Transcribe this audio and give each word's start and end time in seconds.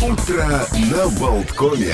Утро 0.00 0.44
на 0.92 1.08
Болткоме. 1.18 1.92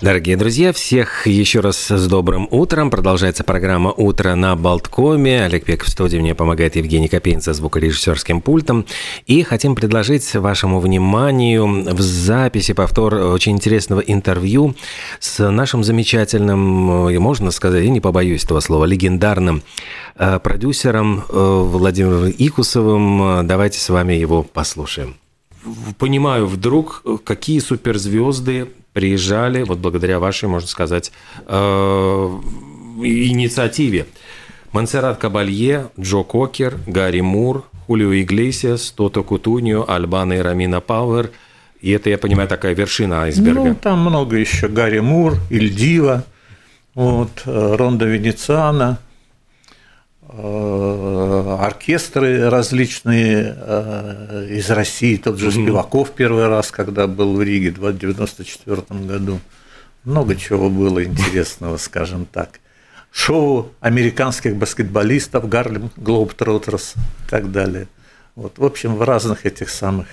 Дорогие 0.00 0.38
друзья, 0.38 0.72
всех 0.72 1.26
еще 1.26 1.60
раз 1.60 1.76
с 1.76 2.08
добрым 2.08 2.48
утром. 2.50 2.90
Продолжается 2.90 3.44
программа 3.44 3.92
«Утро 3.92 4.34
на 4.34 4.56
Болткоме». 4.56 5.44
Олег 5.44 5.64
Пеков 5.64 5.88
в 5.88 5.90
студии, 5.90 6.16
мне 6.16 6.34
помогает 6.34 6.74
Евгений 6.76 7.08
Копейн 7.08 7.42
за 7.42 7.52
звукорежиссерским 7.52 8.40
пультом. 8.40 8.86
И 9.26 9.42
хотим 9.42 9.74
предложить 9.74 10.34
вашему 10.34 10.80
вниманию 10.80 11.66
в 11.94 12.00
записи 12.00 12.72
повтор 12.72 13.14
очень 13.14 13.52
интересного 13.52 14.00
интервью 14.00 14.74
с 15.20 15.50
нашим 15.50 15.84
замечательным, 15.84 17.10
и 17.10 17.18
можно 17.18 17.50
сказать, 17.50 17.84
я 17.84 17.90
не 17.90 18.00
побоюсь 18.00 18.44
этого 18.44 18.60
слова, 18.60 18.86
легендарным 18.86 19.62
э, 20.16 20.38
продюсером 20.38 21.24
э, 21.28 21.62
Владимиром 21.62 22.32
Икусовым. 22.38 23.46
Давайте 23.46 23.80
с 23.80 23.88
вами 23.90 24.14
его 24.14 24.42
послушаем 24.42 25.16
понимаю 25.98 26.46
вдруг, 26.46 27.02
какие 27.24 27.58
суперзвезды 27.58 28.68
приезжали, 28.92 29.62
вот 29.62 29.78
благодаря 29.78 30.18
вашей, 30.18 30.48
можно 30.48 30.68
сказать, 30.68 31.12
э, 31.46 32.38
инициативе. 33.02 34.06
Монсеррат 34.72 35.18
Кабалье, 35.18 35.88
Джо 35.98 36.22
Кокер, 36.22 36.78
Гарри 36.86 37.20
Мур, 37.20 37.64
Хулио 37.86 38.12
Иглесиас, 38.14 38.90
Тото 38.90 39.22
Кутуньо, 39.22 39.84
Альбана 39.86 40.34
и 40.34 40.38
Рамина 40.38 40.80
Пауэр. 40.80 41.30
И 41.80 41.90
это, 41.90 42.10
я 42.10 42.18
понимаю, 42.18 42.48
такая 42.48 42.74
вершина 42.74 43.22
айсберга. 43.22 43.60
Ну, 43.60 43.74
там 43.74 44.00
много 44.00 44.36
еще. 44.36 44.68
Гарри 44.68 45.00
Мур, 45.00 45.36
Ильдива, 45.50 46.24
вот, 46.94 47.42
э, 47.44 47.76
Ронда 47.76 48.06
Венециана, 48.06 48.98
Э, 48.98 49.05
оркестры 50.28 52.50
различные 52.50 53.54
э, 53.56 54.48
из 54.50 54.68
России, 54.70 55.16
тот 55.16 55.38
же 55.38 55.52
Спиваков 55.52 56.12
первый 56.12 56.48
раз, 56.48 56.70
когда 56.70 57.06
был 57.06 57.36
в 57.36 57.42
Риге 57.42 57.70
в 57.70 57.78
1994 57.78 59.06
году. 59.06 59.40
Много 60.04 60.36
чего 60.36 60.68
было 60.68 61.04
интересного, 61.04 61.76
скажем 61.76 62.26
так. 62.26 62.60
Шоу 63.12 63.72
американских 63.80 64.56
баскетболистов, 64.56 65.48
Гарлем 65.48 65.90
Глобтротерс 65.96 66.94
и 66.96 67.30
так 67.30 67.50
далее. 67.50 67.88
Вот, 68.34 68.58
в 68.58 68.64
общем, 68.64 68.96
в 68.96 69.02
разных 69.02 69.46
этих 69.46 69.70
самых. 69.70 70.06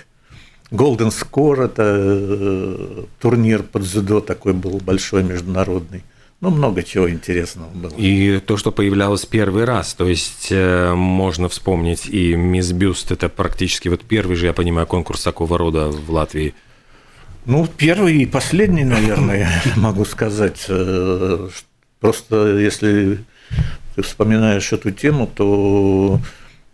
Golden 0.70 1.10
Score– 1.10 1.64
это 1.66 1.82
э, 1.84 3.04
турнир 3.20 3.62
под 3.62 3.82
дзюдо 3.82 4.20
такой 4.20 4.54
был 4.54 4.78
большой 4.78 5.22
международный. 5.22 6.02
Ну, 6.44 6.50
много 6.50 6.82
чего 6.82 7.08
интересного 7.08 7.70
было. 7.70 7.92
И 7.96 8.38
то, 8.38 8.58
что 8.58 8.70
появлялось 8.70 9.24
первый 9.24 9.64
раз, 9.64 9.94
то 9.94 10.06
есть 10.06 10.48
э, 10.50 10.92
можно 10.92 11.48
вспомнить 11.48 12.04
и 12.04 12.36
Мисс 12.36 12.70
Бюст, 12.72 13.10
это 13.12 13.30
практически 13.30 13.88
вот 13.88 14.02
первый 14.02 14.36
же, 14.36 14.44
я 14.44 14.52
понимаю, 14.52 14.86
конкурс 14.86 15.22
такого 15.22 15.56
рода 15.56 15.88
в 15.88 16.10
Латвии. 16.10 16.52
Ну, 17.46 17.66
первый 17.66 18.18
и 18.18 18.26
последний, 18.26 18.84
наверное, 18.84 19.48
могу 19.76 20.04
сказать. 20.04 20.66
Э, 20.68 21.48
просто 22.00 22.58
если 22.58 23.20
ты 23.94 24.02
вспоминаешь 24.02 24.70
эту 24.74 24.90
тему, 24.90 25.26
то 25.26 26.20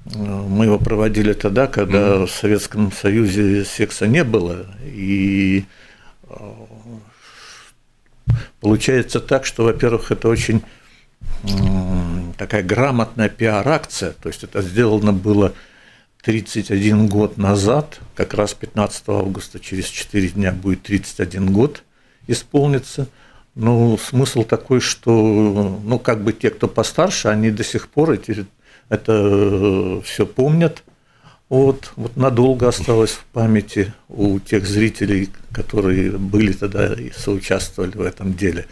э, 0.06 0.18
мы 0.18 0.64
его 0.64 0.80
проводили 0.80 1.32
тогда, 1.32 1.68
когда 1.68 2.16
mm-hmm. 2.16 2.26
в 2.26 2.30
Советском 2.32 2.90
Союзе 2.90 3.64
секса 3.64 4.08
не 4.08 4.24
было, 4.24 4.66
и 4.82 5.64
Получается 8.60 9.20
так, 9.20 9.46
что, 9.46 9.64
во-первых, 9.64 10.10
это 10.12 10.28
очень 10.28 10.62
такая 12.36 12.62
грамотная 12.62 13.28
пиар-акция, 13.28 14.12
то 14.12 14.28
есть 14.28 14.44
это 14.44 14.62
сделано 14.62 15.12
было 15.12 15.52
31 16.22 17.08
год 17.08 17.38
назад, 17.38 18.00
как 18.14 18.34
раз 18.34 18.54
15 18.54 19.04
августа, 19.08 19.60
через 19.60 19.86
4 19.86 20.28
дня 20.30 20.52
будет 20.52 20.82
31 20.82 21.52
год 21.52 21.82
исполнится. 22.26 23.08
Ну, 23.54 23.98
смысл 23.98 24.44
такой, 24.44 24.80
что, 24.80 25.80
ну, 25.82 25.98
как 25.98 26.22
бы 26.22 26.32
те, 26.32 26.50
кто 26.50 26.68
постарше, 26.68 27.28
они 27.28 27.50
до 27.50 27.64
сих 27.64 27.88
пор 27.88 28.12
эти, 28.12 28.46
это 28.88 29.12
э, 29.12 30.00
все 30.04 30.24
помнят, 30.24 30.82
вот, 31.50 31.92
вот 31.96 32.16
надолго 32.16 32.68
осталось 32.68 33.10
в 33.10 33.24
памяти 33.24 33.92
у 34.08 34.38
тех 34.38 34.64
зрителей, 34.66 35.30
которые 35.52 36.12
были 36.12 36.52
тогда 36.52 36.94
и 36.94 37.10
соучаствовали 37.10 37.90
в 37.90 38.02
этом 38.02 38.34
деле. 38.34 38.66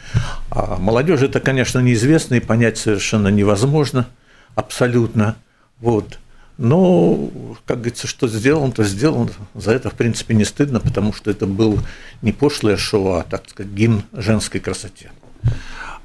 А 0.50 0.76
молодежи 0.78 1.26
это, 1.26 1.40
конечно, 1.40 1.80
неизвестно 1.80 2.36
и 2.36 2.40
понять 2.40 2.78
совершенно 2.78 3.28
невозможно, 3.28 4.06
абсолютно. 4.54 5.36
Вот. 5.80 6.20
Но, 6.56 7.30
как 7.66 7.78
говорится, 7.78 8.06
что 8.06 8.28
сделано, 8.28 8.72
то 8.72 8.84
сделано. 8.84 9.30
За 9.54 9.72
это, 9.72 9.90
в 9.90 9.94
принципе, 9.94 10.34
не 10.34 10.44
стыдно, 10.44 10.78
потому 10.78 11.12
что 11.12 11.32
это 11.32 11.46
был 11.46 11.80
не 12.22 12.32
пошлое 12.32 12.76
шоу, 12.76 13.14
а, 13.14 13.24
так 13.24 13.50
сказать, 13.50 13.72
гимн 13.72 14.04
женской 14.12 14.60
красоте. 14.60 15.10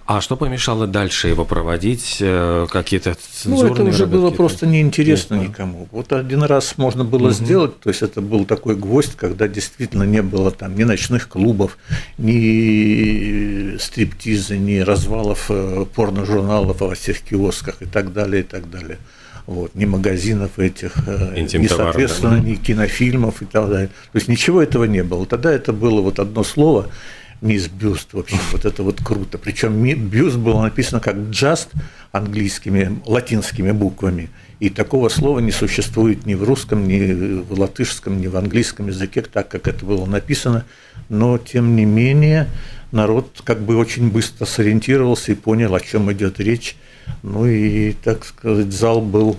А 0.06 0.20
что 0.20 0.36
помешало 0.36 0.86
дальше 0.86 1.30
его 1.30 1.46
проводить? 1.46 2.18
Э, 2.20 2.68
какие-то 2.70 3.16
цензурные 3.16 3.70
Ну, 3.70 3.74
это 3.74 3.84
уже 3.84 4.06
было 4.06 4.32
просто 4.32 4.68
неинтересно 4.68 5.36
Нет, 5.36 5.50
никому. 5.50 5.88
Вот 5.92 6.12
один 6.12 6.44
раз 6.44 6.78
можно 6.78 7.06
было 7.06 7.28
угу. 7.28 7.34
сделать, 7.34 7.80
то 7.80 7.90
есть 7.90 8.02
это 8.02 8.20
был 8.20 8.44
такой 8.44 8.76
гвоздь, 8.76 9.16
когда 9.16 9.48
действительно 9.48 10.04
не 10.04 10.22
было 10.22 10.52
там 10.52 10.76
ни 10.76 10.84
ночных 10.84 11.30
клубов, 11.30 11.78
ни 12.18 13.78
стриптиза, 13.78 14.58
ни 14.58 14.80
развалов 14.80 15.46
э, 15.50 15.86
порно-журналов 15.96 16.82
во 16.82 16.96
всех 16.96 17.22
киосках 17.22 17.82
и 17.82 17.86
так 17.86 18.12
далее, 18.12 18.42
и 18.42 18.46
так 18.46 18.70
далее. 18.70 18.98
Вот, 19.46 19.74
ни 19.74 19.86
магазинов 19.86 20.60
этих, 20.60 20.96
э, 21.08 21.40
ни, 21.40 21.68
соответственно, 21.68 22.38
да? 22.38 22.40
ни 22.40 22.56
кинофильмов 22.56 23.42
и 23.42 23.46
так 23.46 23.70
далее. 23.70 23.88
То 23.88 24.18
есть 24.18 24.28
ничего 24.28 24.62
этого 24.62 24.84
не 24.84 25.04
было. 25.04 25.26
Тогда 25.26 25.52
это 25.54 25.72
было 25.72 26.02
вот 26.02 26.20
одно 26.20 26.44
слово– 26.44 26.90
мисс 27.44 27.68
Бюст, 27.68 28.14
в 28.14 28.20
общем, 28.20 28.40
вот 28.52 28.66
это 28.66 28.82
вот 28.84 29.04
круто. 29.04 29.38
Причем 29.38 29.84
Бюст 29.84 30.38
было 30.38 30.62
написано 30.62 31.00
как 31.02 31.16
джаст 31.30 31.70
английскими, 32.12 33.00
латинскими 33.06 33.72
буквами. 33.72 34.30
И 34.60 34.70
такого 34.70 35.10
слова 35.10 35.40
не 35.40 35.52
существует 35.52 36.26
ни 36.26 36.36
в 36.36 36.44
русском, 36.44 36.88
ни 36.88 37.42
в 37.42 37.60
латышском, 37.60 38.22
ни 38.22 38.28
в 38.28 38.38
английском 38.38 38.88
языке, 38.88 39.22
так 39.22 39.50
как 39.50 39.68
это 39.68 39.86
было 39.86 40.06
написано. 40.06 40.66
Но, 41.10 41.38
тем 41.38 41.76
не 41.76 41.86
менее, 41.86 42.48
народ 42.92 43.42
как 43.44 43.62
бы 43.62 43.76
очень 43.76 44.10
быстро 44.10 44.46
сориентировался 44.46 45.34
и 45.34 45.36
понял, 45.36 45.76
о 45.76 45.82
чем 45.82 46.12
идет 46.14 46.40
речь. 46.40 46.78
Ну 47.24 47.46
и, 47.46 47.92
так 47.92 48.24
сказать, 48.24 48.72
зал 48.72 49.02
был 49.02 49.38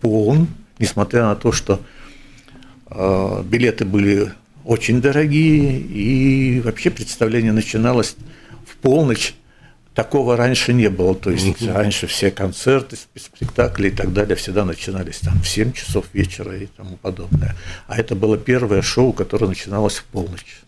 полон, 0.00 0.48
несмотря 0.80 1.26
на 1.26 1.36
то, 1.36 1.52
что 1.52 1.80
э, 2.90 3.42
билеты 3.44 3.84
были 3.84 4.32
очень 4.66 5.00
дорогие, 5.00 5.78
и 5.78 6.60
вообще 6.60 6.90
представление 6.90 7.52
начиналось 7.52 8.16
в 8.66 8.76
полночь. 8.76 9.34
Такого 9.94 10.36
раньше 10.36 10.74
не 10.74 10.90
было. 10.90 11.14
То 11.14 11.30
есть 11.30 11.66
раньше 11.66 12.06
все 12.06 12.30
концерты, 12.30 12.96
спектакли 13.14 13.88
и 13.88 13.90
так 13.90 14.12
далее 14.12 14.36
всегда 14.36 14.64
начинались 14.64 15.20
там 15.20 15.40
в 15.40 15.48
7 15.48 15.72
часов 15.72 16.06
вечера 16.12 16.54
и 16.56 16.66
тому 16.66 16.96
подобное. 16.96 17.56
А 17.86 17.96
это 17.96 18.14
было 18.14 18.36
первое 18.36 18.82
шоу, 18.82 19.12
которое 19.12 19.46
начиналось 19.46 19.96
в 19.96 20.04
полночь. 20.04 20.60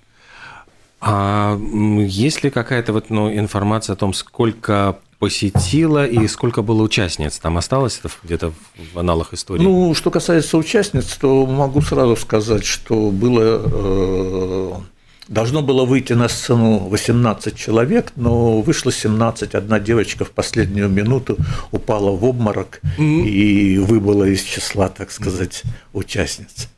А 1.01 1.59
есть 1.59 2.43
ли 2.43 2.51
какая-то 2.51 2.93
вот, 2.93 3.11
ну, 3.11 3.33
информация 3.33 3.95
о 3.95 3.97
том, 3.97 4.15
сколько 4.15 4.99
посетила 5.19 6.07
и 6.07 6.27
сколько 6.29 6.63
было 6.63 6.83
участниц? 6.83 7.39
Там 7.39 7.59
осталось 7.59 8.01
это 8.03 8.13
где-то 8.23 8.53
в 8.95 8.99
аналах 8.99 9.35
истории? 9.35 9.63
Ну, 9.63 9.95
что 9.95 10.11
касается 10.11 10.57
участниц, 10.57 11.17
то 11.17 11.47
могу 11.47 11.81
сразу 11.81 12.17
сказать, 12.17 12.65
что 12.65 13.11
было 13.11 13.63
э, 13.65 14.73
Должно 15.29 15.61
было 15.61 15.85
выйти 15.85 16.15
на 16.15 16.27
сцену 16.29 16.79
18 16.89 17.55
человек, 17.55 18.13
но 18.17 18.63
вышло 18.63 18.91
17. 18.91 19.55
Одна 19.55 19.79
девочка 19.79 20.25
в 20.25 20.31
последнюю 20.31 20.89
минуту 20.89 21.37
упала 21.71 22.13
в 22.13 22.25
обморок 22.25 22.81
mm-hmm. 22.99 23.29
и 23.29 23.79
выбыла 23.79 24.25
из 24.25 24.43
числа, 24.43 24.89
так 24.89 25.11
сказать, 25.11 25.65
участниц. 25.93 26.69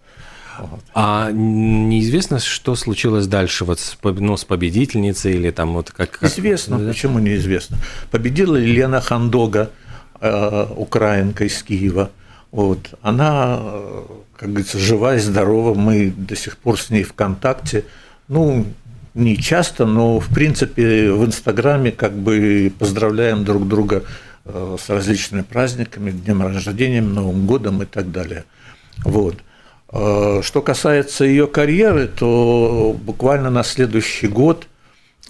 Вот. 0.60 0.80
А 0.94 1.30
неизвестно, 1.32 2.38
что 2.38 2.74
случилось 2.74 3.26
дальше 3.26 3.64
вот 3.64 3.80
с, 3.80 3.96
ну, 4.02 4.36
с 4.36 4.44
победительницей 4.44 5.34
или 5.34 5.50
там 5.50 5.72
вот 5.72 5.90
как? 5.90 6.10
как... 6.10 6.30
Известно, 6.30 6.78
да? 6.78 6.88
почему 6.88 7.18
неизвестно. 7.18 7.78
Победила 8.10 8.56
Елена 8.56 9.00
Хандога, 9.00 9.70
э, 10.20 10.66
украинка 10.76 11.44
из 11.44 11.62
Киева. 11.62 12.10
Вот. 12.50 12.94
Она, 13.02 13.58
э, 13.60 14.02
как 14.36 14.50
говорится, 14.50 14.78
жива 14.78 15.16
и 15.16 15.18
здорова. 15.18 15.74
Мы 15.74 16.12
до 16.14 16.36
сих 16.36 16.58
пор 16.58 16.78
с 16.78 16.90
ней 16.90 17.04
в 17.04 17.12
контакте. 17.14 17.84
Ну, 18.28 18.66
не 19.14 19.36
часто, 19.36 19.86
но 19.86 20.20
в 20.20 20.28
принципе 20.28 21.12
в 21.12 21.24
Инстаграме 21.24 21.90
как 21.90 22.12
бы 22.12 22.72
поздравляем 22.78 23.44
друг 23.44 23.66
друга 23.66 24.04
э, 24.44 24.76
с 24.80 24.88
различными 24.88 25.42
праздниками, 25.42 26.10
днем 26.10 26.42
рождения, 26.42 27.00
Новым 27.00 27.46
годом 27.46 27.82
и 27.82 27.86
так 27.86 28.12
далее. 28.12 28.44
Вот. 29.04 29.36
Э, 29.92 30.40
что 30.42 30.62
касается 30.62 31.24
ее 31.24 31.46
карьеры, 31.46 32.06
то 32.06 32.96
буквально 33.02 33.50
на 33.50 33.64
следующий 33.64 34.28
год 34.28 34.66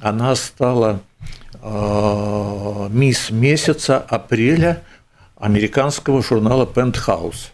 она 0.01 0.35
стала 0.35 1.01
э, 1.63 2.89
мисс 2.91 3.31
месяца 3.31 3.99
апреля 3.99 4.83
американского 5.37 6.23
журнала 6.23 6.67
Penthouse. 6.67 7.53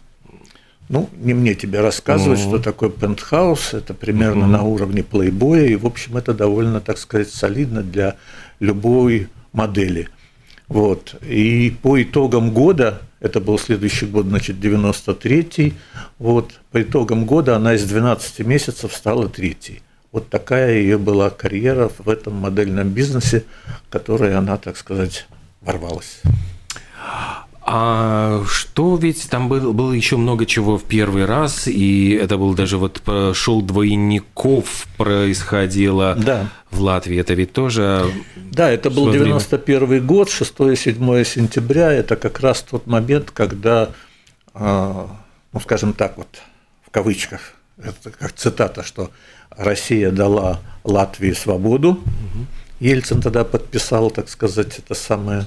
Ну, 0.89 1.09
не 1.17 1.33
мне 1.33 1.53
тебе 1.53 1.81
рассказывать, 1.81 2.39
mm-hmm. 2.39 2.47
что 2.47 2.59
такое 2.59 2.89
пентхаус. 2.89 3.73
Это 3.73 3.93
примерно 3.93 4.45
mm-hmm. 4.45 4.47
на 4.47 4.63
уровне 4.63 5.03
плейбоя. 5.03 5.65
И, 5.65 5.75
в 5.75 5.85
общем, 5.85 6.15
это 6.15 6.33
довольно, 6.33 6.79
так 6.79 6.97
сказать, 6.97 7.29
солидно 7.29 7.83
для 7.83 8.15
любой 8.59 9.27
модели. 9.51 10.07
Вот. 10.69 11.15
И 11.21 11.75
по 11.81 12.01
итогам 12.01 12.51
года, 12.51 13.01
это 13.19 13.39
был 13.39 13.57
следующий 13.57 14.05
год, 14.05 14.25
значит, 14.25 14.57
93-й, 14.57 15.73
вот, 16.19 16.51
по 16.71 16.81
итогам 16.81 17.25
года 17.25 17.55
она 17.55 17.73
из 17.73 17.83
12 17.85 18.39
месяцев 18.39 18.93
стала 18.93 19.27
третьей. 19.29 19.81
Вот 20.11 20.29
такая 20.29 20.75
ее 20.75 20.97
была 20.97 21.29
карьера 21.29 21.89
в 21.97 22.09
этом 22.09 22.33
модельном 22.35 22.89
бизнесе, 22.89 23.43
в 23.87 23.89
которой 23.89 24.35
она, 24.35 24.57
так 24.57 24.77
сказать, 24.77 25.27
ворвалась. 25.61 26.21
А 27.69 28.45
что 28.47 28.95
ведь 28.95 29.29
там 29.29 29.49
было, 29.49 29.73
было 29.73 29.91
еще 29.91 30.15
много 30.15 30.45
чего 30.45 30.77
в 30.77 30.85
первый 30.85 31.25
раз, 31.25 31.67
и 31.67 32.11
это 32.11 32.37
был 32.37 32.53
даже 32.53 32.77
вот 32.77 33.01
шоу 33.33 33.61
двойников 33.61 34.87
происходило 34.95 36.15
да. 36.15 36.49
в 36.71 36.79
Латвии. 36.79 37.19
Это 37.19 37.33
ведь 37.33 37.51
тоже... 37.51 38.09
Да, 38.37 38.71
это 38.71 38.89
был 38.89 39.11
91 39.11 39.85
время... 39.85 40.05
год, 40.05 40.29
6-7 40.29 41.25
сентября. 41.25 41.91
Это 41.91 42.15
как 42.15 42.39
раз 42.39 42.61
тот 42.61 42.87
момент, 42.87 43.31
когда, 43.31 43.89
а, 44.53 45.09
ну 45.51 45.59
скажем 45.59 45.91
так 45.91 46.17
вот, 46.17 46.41
в 46.85 46.89
кавычках, 46.89 47.53
это 47.83 48.11
как 48.11 48.31
цитата, 48.31 48.81
что 48.81 49.11
Россия 49.49 50.11
дала 50.11 50.61
Латвии 50.85 51.33
свободу. 51.33 51.89
Угу. 51.89 52.45
Ельцин 52.79 53.21
тогда 53.21 53.43
подписал, 53.43 54.09
так 54.09 54.29
сказать, 54.29 54.79
это 54.79 54.93
самое 54.93 55.45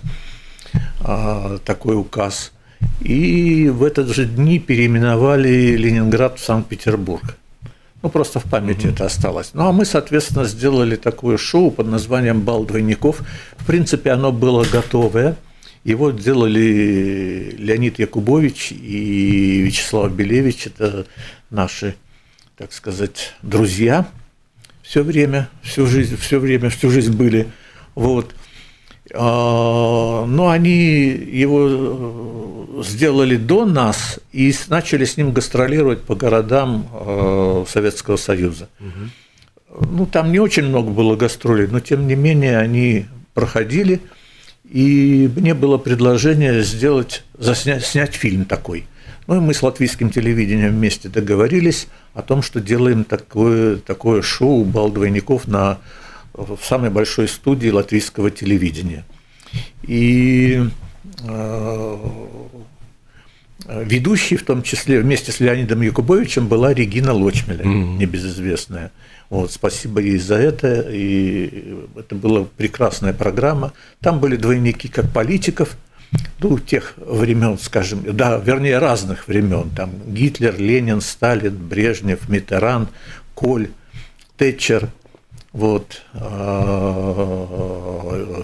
такой 1.65 1.97
указ. 1.97 2.53
И 3.01 3.69
в 3.69 3.83
этот 3.83 4.09
же 4.15 4.25
дни 4.25 4.59
переименовали 4.59 5.77
Ленинград 5.77 6.39
в 6.39 6.45
Санкт-Петербург. 6.45 7.37
Ну, 8.03 8.09
просто 8.09 8.41
в 8.41 8.45
памяти 8.45 8.87
mm 8.87 8.93
это 8.93 9.07
осталось. 9.07 9.51
Ну, 9.53 9.67
а 9.67 9.73
мы, 9.73 9.85
соответственно, 9.85 10.45
сделали 10.45 10.97
такое 10.97 11.37
шоу 11.37 11.71
под 11.71 11.87
названием 11.87 12.41
«Бал 12.41 12.65
двойников». 12.65 13.21
В 13.59 13.67
принципе, 13.67 14.13
оно 14.13 14.33
было 14.33 14.65
готовое. 14.65 15.37
Его 15.85 16.11
делали 16.11 17.55
Леонид 17.59 17.99
Якубович 17.99 18.73
и 18.73 19.61
Вячеслав 19.63 20.13
Белевич. 20.13 20.67
Это 20.67 21.07
наши, 21.51 21.95
так 22.57 22.73
сказать, 22.73 23.35
друзья. 23.43 24.07
Все 24.83 25.03
время, 25.03 25.49
всю 25.63 25.87
жизнь, 25.87 26.17
все 26.17 26.39
время, 26.39 26.71
всю 26.71 26.91
жизнь 26.91 27.13
были. 27.13 27.49
Вот. 27.95 28.35
А, 29.13 30.25
но 30.27 30.49
они 30.51 31.09
его 31.09 31.69
э, 32.79 32.83
сделали 32.85 33.37
до 33.37 33.65
нас 33.65 34.21
и 34.33 34.55
начали 34.69 35.05
с 35.05 35.17
ним 35.17 35.33
гастролировать 35.33 36.03
по 36.03 36.15
городам 36.15 36.89
э, 36.93 37.65
Советского 37.69 38.17
Союза. 38.17 38.69
Угу. 38.79 39.87
Ну, 39.91 40.07
там 40.07 40.33
не 40.33 40.39
очень 40.39 40.65
много 40.65 40.91
было 40.91 41.17
гастролей, 41.17 41.67
но 41.67 41.81
тем 41.81 42.07
не 42.07 42.15
менее 42.15 42.59
они 42.59 43.07
проходили, 43.35 44.01
и 44.69 45.31
мне 45.35 45.55
было 45.55 45.79
предложение 45.79 46.63
сделать, 46.63 47.25
заснять, 47.39 47.85
снять 47.85 48.15
фильм 48.15 48.45
такой. 48.45 48.87
Ну 49.27 49.37
и 49.37 49.41
мы 49.41 49.55
с 49.55 49.63
латвийским 49.63 50.11
телевидением 50.11 50.73
вместе 50.73 51.09
договорились 51.09 51.89
о 52.15 52.23
том, 52.23 52.43
что 52.43 52.61
делаем 52.61 53.05
такое, 53.05 53.77
такое 53.77 54.23
шоу 54.23 54.65
«Бал 54.65 54.91
двойников» 54.91 55.47
на 55.47 55.79
в 56.35 56.59
самой 56.63 56.91
большой 56.91 57.29
студии 57.29 57.69
латвийского 57.69 58.31
телевидения. 58.31 59.05
И 59.83 60.63
э, 61.25 61.97
ведущей, 63.67 64.37
в 64.37 64.45
том 64.45 64.63
числе 64.63 65.01
вместе 65.01 65.33
с 65.33 65.41
Леонидом 65.41 65.81
Якубовичем, 65.83 66.49
была 66.49 66.73
Регина 66.75 67.13
Лочмеля, 67.13 67.65
mm-hmm. 67.65 67.97
небезызвестная. 67.97 68.93
Вот, 69.29 69.53
спасибо 69.53 70.01
ей 70.01 70.19
за 70.19 70.37
это, 70.37 70.87
и 70.91 71.77
это 71.97 72.15
была 72.17 72.47
прекрасная 72.57 73.13
программа. 73.13 73.73
Там 74.01 74.19
были 74.19 74.37
двойники 74.37 74.89
как 74.89 75.11
политиков, 75.13 75.77
ну, 76.41 76.59
тех 76.59 76.95
времен, 76.97 77.57
скажем, 77.59 78.03
да, 78.17 78.39
вернее, 78.39 78.79
разных 78.79 79.29
времен. 79.29 79.71
Там 79.71 79.91
Гитлер, 80.09 80.59
Ленин, 80.59 81.01
Сталин, 81.01 81.57
Брежнев, 81.57 82.29
Митеран, 82.29 82.89
Коль, 83.35 83.69
Тэтчер, 84.37 84.89
вот, 85.53 86.03
а, 86.15 87.43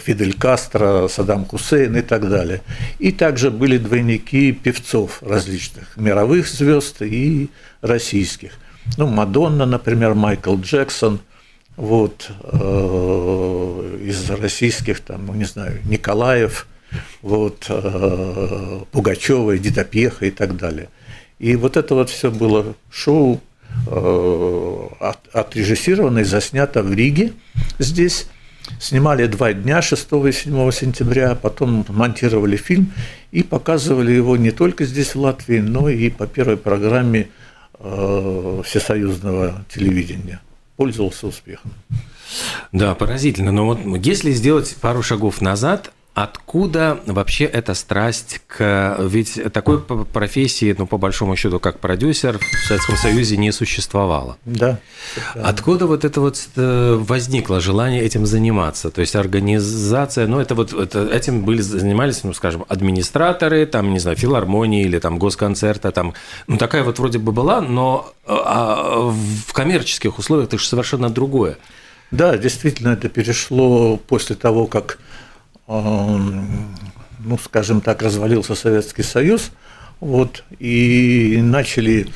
Фидель 0.03 0.35
Кастро, 0.35 1.09
Саддам 1.09 1.45
Хусейн 1.45 1.97
и 1.97 2.03
так 2.03 2.29
далее. 2.29 2.63
И 2.99 3.13
также 3.13 3.51
были 3.51 3.79
двойники 3.79 4.53
певцов 4.53 5.23
различных, 5.23 5.97
мировых 5.97 6.49
звезд 6.49 7.03
и 7.03 7.49
российских. 7.81 8.53
Ну, 8.97 9.07
Мадонна, 9.07 9.67
например, 9.67 10.15
Майкл 10.15 10.57
Джексон, 10.57 11.21
вот, 11.77 12.31
э, 12.43 13.99
из 14.03 14.31
российских, 14.31 15.01
там, 15.01 15.27
ну, 15.27 15.35
не 15.35 15.45
знаю, 15.45 15.81
Николаев, 15.85 16.67
вот, 17.23 17.67
э, 17.69 18.81
Пугачева, 18.93 19.57
Эдита 19.57 19.85
Пьеха 19.85 20.27
и 20.27 20.31
так 20.31 20.57
далее. 20.57 20.89
И 21.39 21.55
вот 21.57 21.77
это 21.77 21.95
вот 21.95 22.09
все 22.11 22.31
было 22.31 22.75
шоу 22.91 23.41
от, 23.87 25.19
отрежиссировано 25.33 26.21
и 26.21 26.25
заснято 26.25 26.83
в 26.83 26.93
Риге 26.93 27.33
здесь. 27.79 28.27
Снимали 28.81 29.27
два 29.27 29.53
дня, 29.53 29.81
6 29.81 30.09
и 30.27 30.33
7 30.33 30.73
сентября, 30.73 31.37
потом 31.37 31.87
монтировали 31.89 32.57
фильм 32.57 32.93
и 33.31 33.45
показывали 33.45 34.11
его 34.11 34.37
не 34.37 34.51
только 34.51 34.85
здесь, 34.85 35.15
в 35.15 35.21
Латвии, 35.21 35.61
но 35.61 35.89
и 35.89 36.11
по 36.11 36.27
первой 36.27 36.57
программе 36.57 37.29
э, 37.79 38.63
всесоюзного 38.65 39.65
телевидения. 39.69 40.41
Пользовался 40.77 41.29
успехом. 41.29 41.73
Да, 42.73 42.95
поразительно. 42.97 43.53
Но 43.53 43.67
вот 43.67 43.79
если 44.05 44.33
сделать 44.33 44.77
пару 44.81 45.03
шагов 45.03 45.41
назад, 45.41 45.93
Откуда 46.17 46.99
вообще 47.05 47.45
эта 47.45 47.75
страсть 47.75 48.41
к... 48.47 48.97
Ведь 49.01 49.39
такой 49.53 49.83
профессии, 49.83 50.75
ну, 50.79 50.87
по 50.87 50.97
большому 50.97 51.37
счету, 51.37 51.61
как 51.61 51.79
продюсер, 51.79 52.39
в 52.39 52.67
Советском 52.67 52.97
Союзе 52.97 53.37
не 53.37 53.53
существовало. 53.53 54.39
Да. 54.47 54.79
Откуда 55.35 55.87
вот 55.87 56.07
это 56.07 56.23
вот 56.23 56.39
э, 56.57 56.97
возникло 56.99 57.61
желание 57.61 58.03
этим 58.03 58.25
заниматься? 58.25 58.91
То 58.91 59.03
есть 59.03 59.15
организация, 59.15 60.27
ну, 60.27 60.41
это 60.41 60.55
вот 60.55 60.73
это, 60.73 61.07
этим 61.07 61.45
были, 61.45 61.61
занимались, 61.61 62.25
ну, 62.25 62.33
скажем, 62.33 62.65
администраторы, 62.67 63.67
там, 63.67 63.93
не 63.93 63.99
знаю, 63.99 64.17
филармонии 64.17 64.85
или 64.85 64.99
там 64.99 65.19
госконцерта, 65.19 65.93
там, 65.93 66.15
ну, 66.47 66.57
такая 66.57 66.83
вот 66.83 66.99
вроде 66.99 67.19
бы 67.19 67.31
была, 67.31 67.61
но 67.61 68.11
а, 68.25 69.13
в 69.47 69.53
коммерческих 69.53 70.19
условиях 70.19 70.49
это 70.49 70.57
же 70.57 70.67
совершенно 70.67 71.11
другое. 71.11 71.59
Да, 72.11 72.39
действительно, 72.39 72.91
это 72.95 73.11
перешло 73.11 73.99
после 73.99 74.35
того, 74.35 74.67
как 74.67 74.99
ну, 75.67 77.39
скажем 77.43 77.81
так, 77.81 78.03
развалился 78.03 78.55
Советский 78.55 79.03
Союз, 79.03 79.51
вот, 80.01 80.45
и 80.59 81.39
начали, 81.43 82.09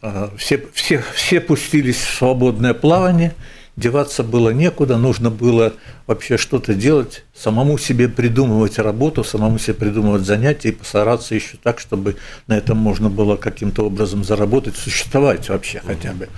а, 0.00 0.32
все, 0.36 0.64
все, 0.72 1.04
все 1.14 1.40
пустились 1.40 1.96
в 1.96 2.16
свободное 2.16 2.74
плавание, 2.74 3.34
деваться 3.76 4.22
было 4.22 4.50
некуда, 4.50 4.96
нужно 4.96 5.30
было 5.30 5.74
вообще 6.06 6.36
что-то 6.36 6.74
делать, 6.74 7.24
самому 7.34 7.78
себе 7.78 8.08
придумывать 8.08 8.78
работу, 8.78 9.24
самому 9.24 9.58
себе 9.58 9.74
придумывать 9.74 10.22
занятия 10.22 10.70
и 10.70 10.72
постараться 10.72 11.34
еще 11.34 11.56
так, 11.62 11.80
чтобы 11.80 12.16
на 12.46 12.56
этом 12.56 12.78
можно 12.78 13.08
было 13.08 13.36
каким-то 13.36 13.86
образом 13.86 14.24
заработать, 14.24 14.76
существовать 14.76 15.48
вообще 15.48 15.80
хотя 15.84 16.12
бы. 16.12 16.28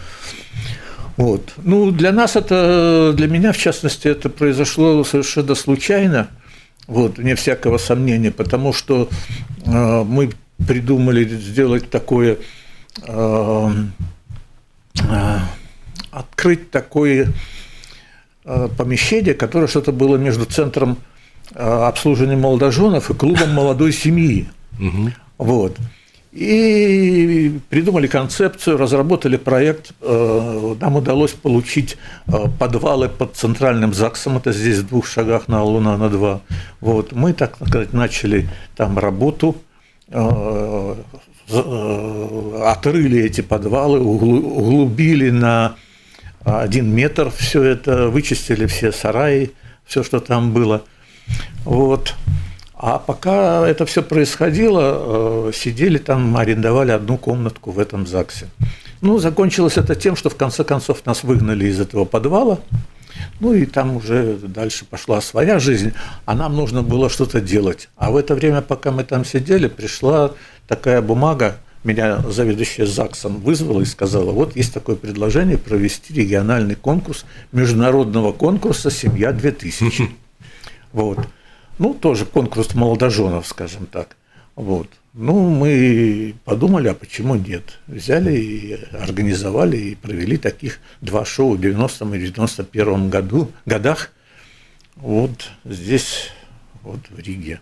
Вот. 1.16 1.52
Ну, 1.59 1.90
для 1.90 2.12
нас 2.12 2.37
это, 2.37 3.12
для 3.16 3.28
меня 3.28 3.52
в 3.52 3.56
частности, 3.56 4.09
это 4.09 4.28
произошло 4.28 5.04
совершенно 5.04 5.54
случайно, 5.54 6.28
вот, 6.87 7.18
вне 7.18 7.35
всякого 7.35 7.78
сомнения, 7.78 8.30
потому 8.30 8.73
что 8.73 9.09
э, 9.64 10.04
мы 10.04 10.30
придумали 10.66 11.25
сделать 11.25 11.88
такое, 11.88 12.38
э, 13.06 13.71
э, 15.00 15.38
открыть 16.11 16.71
такое 16.71 17.33
э, 18.44 18.68
помещение, 18.76 19.35
которое 19.35 19.68
что-то 19.68 19.92
было 19.92 20.16
между 20.16 20.47
центром 20.47 20.99
э, 21.54 21.62
обслуживания 21.62 22.37
молодоженов 22.37 23.11
и 23.11 23.14
клубом 23.14 23.52
молодой 23.54 23.92
семьи. 23.92 24.49
Угу. 24.80 25.12
Вот. 25.38 25.76
И 26.34 27.60
придумали 27.68 28.08
концепцию, 28.08 28.76
разработали 28.76 29.36
проект. 29.36 29.92
Э, 30.00 30.74
нам 30.80 30.96
удалось 30.96 31.30
получить 31.30 31.96
э, 32.26 32.32
подвалы 32.58 33.08
под 33.08 33.36
центральным 33.36 33.94
ЗАГСом, 33.94 34.38
это 34.38 34.52
здесь 34.52 34.78
в 34.78 34.88
двух 34.88 35.06
шагах 35.06 35.46
на 35.46 35.62
Луна 35.62 35.96
на 35.96 36.08
два. 36.08 36.40
Вот. 36.80 37.12
Мы, 37.12 37.34
так 37.34 37.56
сказать, 37.64 37.92
начали 37.92 38.48
там 38.74 38.98
работу, 38.98 39.54
э, 40.08 40.94
отрыли 42.64 43.22
эти 43.22 43.40
подвалы, 43.40 44.00
углубили 44.00 45.30
на 45.30 45.76
один 46.44 46.92
метр 46.92 47.30
все 47.30 47.62
это, 47.62 48.08
вычистили 48.08 48.66
все 48.66 48.90
сараи, 48.90 49.52
все, 49.84 50.02
что 50.02 50.18
там 50.18 50.52
было. 50.52 50.82
Вот. 51.64 52.14
А 52.86 52.98
пока 52.98 53.66
это 53.66 53.86
все 53.86 54.02
происходило, 54.02 55.48
э, 55.48 55.52
сидели 55.54 55.96
там, 55.96 56.36
арендовали 56.36 56.90
одну 56.90 57.16
комнатку 57.16 57.70
в 57.70 57.78
этом 57.78 58.06
ЗАГСе. 58.06 58.50
Ну, 59.00 59.18
закончилось 59.18 59.78
это 59.78 59.94
тем, 59.94 60.16
что 60.16 60.28
в 60.28 60.36
конце 60.36 60.64
концов 60.64 61.06
нас 61.06 61.24
выгнали 61.24 61.64
из 61.64 61.80
этого 61.80 62.04
подвала, 62.04 62.58
ну 63.40 63.54
и 63.54 63.64
там 63.64 63.96
уже 63.96 64.36
дальше 64.36 64.84
пошла 64.84 65.22
своя 65.22 65.58
жизнь, 65.58 65.94
а 66.26 66.34
нам 66.34 66.56
нужно 66.56 66.82
было 66.82 67.08
что-то 67.08 67.40
делать. 67.40 67.88
А 67.96 68.10
в 68.10 68.18
это 68.18 68.34
время, 68.34 68.60
пока 68.60 68.90
мы 68.90 69.04
там 69.04 69.24
сидели, 69.24 69.68
пришла 69.68 70.32
такая 70.68 71.00
бумага, 71.00 71.56
меня 71.84 72.18
заведующая 72.28 72.84
ЗАГСом 72.84 73.40
вызвала 73.40 73.80
и 73.80 73.86
сказала, 73.86 74.30
вот 74.30 74.56
есть 74.56 74.74
такое 74.74 74.96
предложение 74.96 75.56
провести 75.56 76.12
региональный 76.12 76.74
конкурс 76.74 77.24
международного 77.50 78.32
конкурса 78.32 78.90
«Семья-2000». 78.90 80.10
Вот. 80.92 81.18
Ну, 81.78 81.94
тоже 81.94 82.24
конкурс 82.24 82.74
молодоженов, 82.74 83.46
скажем 83.46 83.86
так. 83.86 84.16
Вот. 84.54 84.88
Ну, 85.12 85.48
мы 85.48 86.34
подумали, 86.44 86.88
а 86.88 86.94
почему 86.94 87.34
нет? 87.34 87.78
Взяли 87.86 88.36
и 88.36 88.74
организовали 88.92 89.76
и 89.76 89.94
провели 89.94 90.36
таких 90.36 90.78
два 91.00 91.24
шоу 91.24 91.56
в 91.56 91.60
90-м 91.60 92.14
и 92.14 92.18
91-м 92.18 93.10
году, 93.10 93.50
годах. 93.66 94.10
Вот 94.96 95.50
здесь, 95.64 96.30
вот 96.82 97.00
в 97.10 97.18
Риге. 97.18 97.60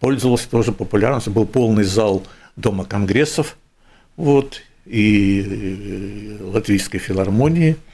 Пользовался 0.00 0.50
тоже 0.50 0.72
популярностью. 0.72 1.32
Был 1.32 1.46
полный 1.46 1.84
зал 1.84 2.24
Дома 2.56 2.84
конгрессов, 2.84 3.56
вот, 4.16 4.60
и 4.86 6.36
Латвийской 6.40 6.98
филармонии– 6.98 7.76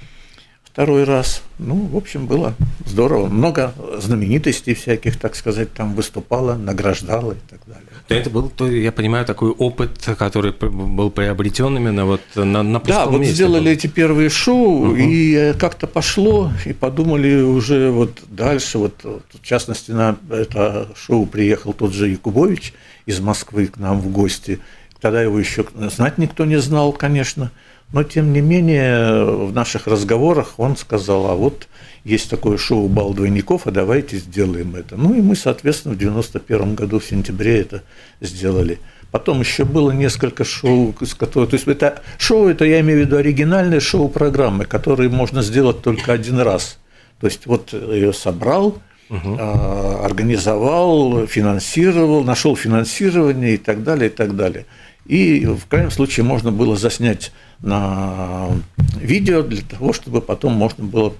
второй 0.72 1.04
раз. 1.04 1.42
Ну, 1.58 1.74
в 1.74 1.96
общем, 1.96 2.26
было 2.26 2.54
здорово. 2.86 3.26
Много 3.26 3.74
знаменитостей 3.98 4.74
всяких, 4.74 5.18
так 5.18 5.34
сказать, 5.34 5.72
там 5.72 5.94
выступало, 5.94 6.54
награждало 6.54 7.32
и 7.32 7.48
так 7.48 7.60
далее. 7.66 7.84
То 8.06 8.14
это 8.14 8.30
был, 8.30 8.48
то, 8.48 8.68
я 8.68 8.90
понимаю, 8.90 9.24
такой 9.24 9.50
опыт, 9.50 9.90
который 10.18 10.52
был 10.52 11.10
приобретен 11.10 11.76
именно 11.76 12.06
вот 12.06 12.20
на, 12.34 12.62
на 12.62 12.80
Да, 12.80 13.06
вот 13.06 13.20
месте 13.20 13.34
сделали 13.34 13.64
был. 13.64 13.70
эти 13.70 13.86
первые 13.86 14.30
шоу, 14.30 14.88
угу. 14.88 14.96
и 14.96 15.34
э, 15.34 15.54
как-то 15.54 15.86
пошло, 15.86 16.50
и 16.64 16.72
подумали 16.72 17.40
уже 17.40 17.90
вот 17.90 18.18
дальше, 18.28 18.78
вот 18.78 18.94
в 19.04 19.42
частности, 19.42 19.92
на 19.92 20.16
это 20.30 20.88
шоу 20.96 21.26
приехал 21.26 21.72
тот 21.72 21.92
же 21.92 22.08
Якубович 22.08 22.74
из 23.06 23.20
Москвы 23.20 23.66
к 23.66 23.76
нам 23.76 24.00
в 24.00 24.10
гости. 24.10 24.58
Тогда 25.00 25.22
его 25.22 25.38
еще 25.38 25.64
знать 25.74 26.18
никто 26.18 26.44
не 26.44 26.56
знал, 26.60 26.92
конечно. 26.92 27.50
Но, 27.92 28.04
тем 28.04 28.32
не 28.32 28.40
менее, 28.40 29.24
в 29.24 29.52
наших 29.52 29.86
разговорах 29.86 30.54
он 30.58 30.76
сказал, 30.76 31.26
а 31.26 31.34
вот 31.34 31.66
есть 32.04 32.30
такое 32.30 32.56
шоу 32.56 32.88
«Бал 32.88 33.12
двойников, 33.14 33.66
а 33.66 33.72
давайте 33.72 34.18
сделаем 34.18 34.76
это». 34.76 34.96
Ну 34.96 35.14
и 35.14 35.20
мы, 35.20 35.34
соответственно, 35.34 35.94
в 35.94 35.98
91 35.98 36.74
году, 36.76 37.00
в 37.00 37.04
сентябре 37.04 37.60
это 37.60 37.82
сделали. 38.20 38.78
Потом 39.10 39.40
еще 39.40 39.64
было 39.64 39.90
несколько 39.90 40.44
шоу, 40.44 40.94
из 41.00 41.14
которых... 41.14 41.50
То 41.50 41.56
есть 41.56 41.66
это 41.66 42.00
шоу, 42.16 42.46
это 42.46 42.64
я 42.64 42.80
имею 42.80 43.00
в 43.00 43.06
виду 43.06 43.16
оригинальные 43.16 43.80
шоу-программы, 43.80 44.66
которые 44.66 45.10
можно 45.10 45.42
сделать 45.42 45.82
только 45.82 46.12
один 46.12 46.38
раз. 46.38 46.78
То 47.20 47.26
есть 47.26 47.46
вот 47.46 47.72
ее 47.72 48.12
собрал, 48.12 48.78
угу. 49.08 49.36
организовал, 49.36 51.26
финансировал, 51.26 52.22
нашел 52.22 52.54
финансирование 52.54 53.54
и 53.54 53.58
так 53.58 53.82
далее, 53.82 54.10
и 54.10 54.12
так 54.12 54.36
далее. 54.36 54.66
И 55.06 55.44
в 55.44 55.66
крайнем 55.66 55.90
случае 55.90 56.24
можно 56.24 56.52
было 56.52 56.76
заснять 56.76 57.32
на 57.62 58.48
видео 58.96 59.42
для 59.42 59.62
того, 59.62 59.92
чтобы 59.92 60.20
потом 60.20 60.52
можно 60.52 60.84
было 60.84 61.12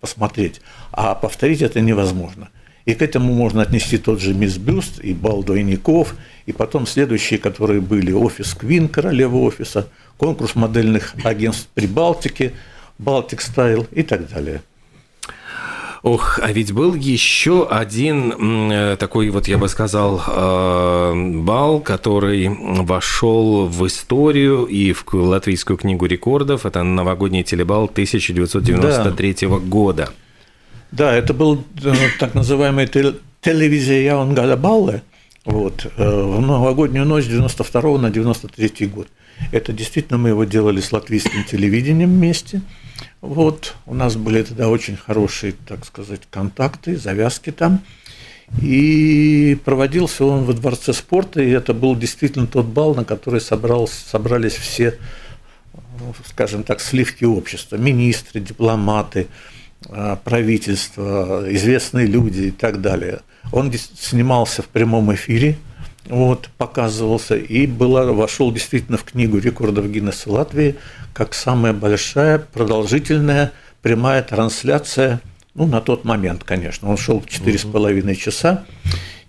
посмотреть. 0.00 0.60
А 0.92 1.14
повторить 1.14 1.62
это 1.62 1.80
невозможно. 1.80 2.48
И 2.84 2.94
к 2.94 3.02
этому 3.02 3.32
можно 3.32 3.62
отнести 3.62 3.98
тот 3.98 4.20
же 4.20 4.34
Мисс 4.34 4.56
Бюст 4.56 4.98
и 5.00 5.14
Бал 5.14 5.44
двойников, 5.44 6.16
и 6.46 6.52
потом 6.52 6.86
следующие, 6.86 7.38
которые 7.38 7.80
были 7.80 8.10
офис 8.12 8.54
Квин, 8.54 8.88
королева 8.88 9.36
офиса, 9.36 9.88
конкурс 10.16 10.56
модельных 10.56 11.14
агентств 11.24 11.68
Прибалтики, 11.74 12.52
Балтик 12.98 13.40
Стайл 13.40 13.86
и 13.92 14.02
так 14.02 14.28
далее. 14.28 14.62
Ох, 16.02 16.40
а 16.42 16.50
ведь 16.50 16.72
был 16.72 16.94
еще 16.96 17.68
один 17.68 18.72
э, 18.72 18.96
такой, 18.96 19.30
вот 19.30 19.46
я 19.46 19.56
бы 19.56 19.68
сказал, 19.68 20.20
э, 20.26 21.32
бал, 21.36 21.78
который 21.78 22.48
вошел 22.82 23.66
в 23.66 23.86
историю 23.86 24.64
и 24.64 24.92
в 24.92 25.04
Латвийскую 25.12 25.76
книгу 25.76 26.06
рекордов. 26.06 26.66
Это 26.66 26.82
новогодний 26.82 27.44
телебал 27.44 27.84
1993 27.84 29.36
да. 29.42 29.58
года. 29.58 30.10
Да, 30.90 31.14
это 31.14 31.32
был 31.34 31.64
э, 31.84 31.94
так 32.18 32.34
называемый 32.34 32.88
телевизия 33.40 34.04
Яунгада 34.04 34.56
Балле 34.56 35.04
вот, 35.44 35.86
в 35.96 36.40
новогоднюю 36.40 37.06
ночь 37.06 37.26
92 37.26 37.98
на 37.98 38.10
93 38.10 38.86
год. 38.86 39.06
Это 39.52 39.72
действительно 39.72 40.18
мы 40.18 40.30
его 40.30 40.42
делали 40.42 40.80
с 40.80 40.90
латвийским 40.90 41.44
телевидением 41.44 42.10
вместе– 42.10 42.60
вот, 43.20 43.74
у 43.86 43.94
нас 43.94 44.16
были 44.16 44.42
тогда 44.42 44.68
очень 44.68 44.96
хорошие, 44.96 45.54
так 45.66 45.84
сказать, 45.84 46.22
контакты, 46.30 46.96
завязки 46.96 47.50
там. 47.50 47.80
И 48.60 49.58
проводился 49.64 50.24
он 50.24 50.44
во 50.44 50.52
Дворце 50.52 50.92
спорта, 50.92 51.40
и 51.40 51.50
это 51.50 51.72
был 51.72 51.96
действительно 51.96 52.46
тот 52.46 52.66
бал, 52.66 52.94
на 52.94 53.04
который 53.04 53.40
собрался, 53.40 54.08
собрались 54.08 54.54
все, 54.54 54.98
скажем 56.26 56.62
так, 56.62 56.80
сливки 56.80 57.24
общества, 57.24 57.76
министры, 57.76 58.40
дипломаты, 58.40 59.28
а, 59.88 60.16
правительство, 60.16 61.44
известные 61.48 62.06
люди 62.06 62.42
и 62.42 62.50
так 62.50 62.80
далее. 62.80 63.20
Он 63.52 63.72
снимался 63.72 64.62
в 64.62 64.66
прямом 64.66 65.14
эфире, 65.14 65.56
вот, 66.06 66.48
показывался, 66.58 67.36
и 67.36 67.66
была, 67.66 68.04
вошел 68.12 68.52
действительно 68.52 68.98
в 68.98 69.04
книгу 69.04 69.38
рекордов 69.38 69.90
Гиннесса 69.90 70.30
Латвии 70.30 70.76
как 71.12 71.34
самая 71.34 71.72
большая, 71.72 72.38
продолжительная 72.38 73.52
прямая 73.82 74.22
трансляция, 74.22 75.20
ну, 75.54 75.66
на 75.66 75.80
тот 75.80 76.04
момент, 76.04 76.44
конечно, 76.44 76.88
он 76.88 76.96
шел 76.96 77.22
четыре 77.24 77.58
с 77.58 77.64
половиной 77.64 78.16
часа, 78.16 78.64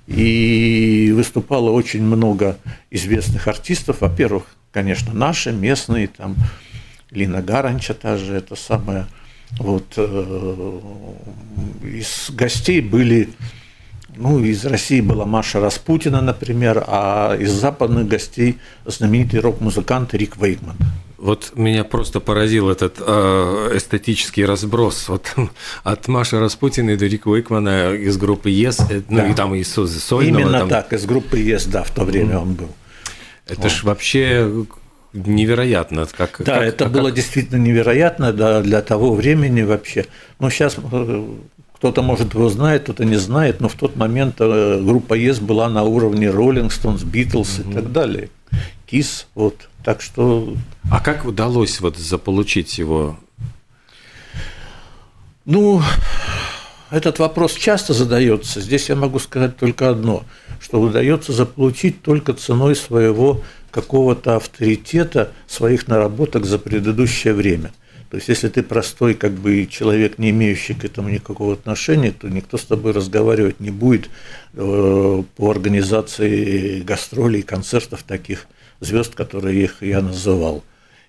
и 0.07 1.11
выступало 1.15 1.71
очень 1.71 2.03
много 2.03 2.57
известных 2.91 3.47
артистов, 3.47 4.01
во-первых, 4.01 4.45
конечно, 4.71 5.13
наши, 5.13 5.51
местные, 5.51 6.07
там, 6.07 6.35
Лина 7.11 7.41
Гаранча 7.41 7.93
та 7.93 8.17
же, 8.17 8.35
это 8.35 8.55
самое, 8.55 9.07
вот, 9.51 9.93
э, 9.97 10.79
из 11.83 12.31
гостей 12.31 12.81
были 12.81 13.29
ну, 14.15 14.39
из 14.39 14.65
России 14.65 15.01
была 15.01 15.25
Маша 15.25 15.59
Распутина, 15.59 16.21
например, 16.21 16.83
а 16.87 17.35
из 17.35 17.51
западных 17.51 18.07
гостей 18.07 18.59
знаменитый 18.85 19.39
рок-музыкант 19.39 20.13
Рик 20.13 20.37
Вейкман. 20.37 20.75
Вот 21.23 21.53
меня 21.55 21.85
просто 21.85 22.19
поразил 22.19 22.69
этот 22.69 22.95
э, 22.99 23.71
эстетический 23.75 24.43
разброс. 24.43 25.07
Вот 25.07 25.33
от 25.85 26.07
Маши 26.09 26.37
Распутиной 26.37 26.97
до 26.97 27.05
Рика 27.05 27.29
Уикмана 27.29 27.93
из 27.93 28.17
группы 28.17 28.49
ЕС, 28.49 28.81
yes, 28.81 28.97
э, 28.97 29.01
ну 29.07 29.17
да. 29.19 29.27
и 29.29 29.33
там 29.33 29.55
и 29.55 29.63
сольного. 29.63 30.41
Именно 30.41 30.59
там... 30.59 30.69
так, 30.69 30.91
из 30.91 31.05
группы 31.05 31.37
ЕС, 31.37 31.65
yes, 31.65 31.71
да, 31.71 31.83
в 31.83 31.91
то 31.91 32.03
время 32.03 32.33
mm. 32.33 32.41
он 32.41 32.53
был. 32.55 32.69
Это 33.47 33.61
вот. 33.61 33.71
ж 33.71 33.83
вообще 33.83 34.65
невероятно. 35.13 36.07
Как, 36.07 36.41
да, 36.43 36.55
как, 36.55 36.63
это 36.63 36.83
как, 36.85 36.93
было 36.93 37.09
действительно 37.09 37.57
невероятно 37.57 38.33
да, 38.33 38.61
для 38.61 38.81
того 38.81 39.13
времени 39.13 39.61
вообще. 39.61 40.07
Но 40.39 40.49
сейчас 40.49 40.75
э, 40.77 41.25
кто-то, 41.83 42.01
может, 42.01 42.33
его 42.33 42.47
знает, 42.47 42.83
кто-то 42.83 43.03
не 43.03 43.17
знает, 43.17 43.59
но 43.59 43.67
в 43.67 43.73
тот 43.73 43.97
момент 43.97 44.35
э, 44.39 44.81
группа 44.81 45.15
ЕС 45.15 45.39
была 45.39 45.67
на 45.67 45.83
уровне 45.83 46.27
Rolling 46.27 46.69
Stones, 46.69 47.03
Beatles 47.03 47.59
угу. 47.59 47.69
и 47.69 47.73
так 47.73 47.91
далее. 47.91 48.29
Кис, 48.85 49.27
вот. 49.35 49.67
Так 49.83 50.01
что... 50.01 50.55
А 50.89 51.01
как 51.01 51.25
удалось 51.25 51.81
вот 51.81 51.97
заполучить 51.97 52.77
его? 52.77 53.19
Ну, 55.43 55.81
этот 56.89 57.19
вопрос 57.19 57.51
часто 57.51 57.93
задается. 57.93 58.61
Здесь 58.61 58.87
я 58.87 58.95
могу 58.95 59.19
сказать 59.19 59.57
только 59.57 59.89
одно, 59.89 60.23
что 60.61 60.79
удается 60.79 61.33
заполучить 61.33 62.01
только 62.01 62.31
ценой 62.31 62.77
своего 62.77 63.41
какого-то 63.71 64.37
авторитета, 64.37 65.33
своих 65.47 65.89
наработок 65.89 66.45
за 66.45 66.59
предыдущее 66.59 67.33
время– 67.33 67.73
то 68.13 68.17
есть, 68.17 68.29
если 68.29 68.47
ты 68.47 68.61
простой 68.61 69.15
как 69.15 69.31
бы 69.31 69.65
человек, 69.65 70.19
не 70.19 70.29
имеющий 70.29 70.75
к 70.75 70.85
этому 70.85 71.09
никакого 71.09 71.53
отношения, 71.53 72.11
то 72.11 72.29
никто 72.29 72.59
с 72.59 72.63
тобой 72.63 72.91
разговаривать 72.91 73.59
не 73.59 73.71
будет 73.71 74.07
э, 74.53 75.23
по 75.35 75.49
организации 75.49 76.81
гастролей, 76.81 77.41
концертов 77.41 78.03
таких 78.03 78.45
звезд, 78.81 79.15
которые 79.15 79.63
их 79.63 79.81
я 79.81 80.01
называл. 80.01 80.63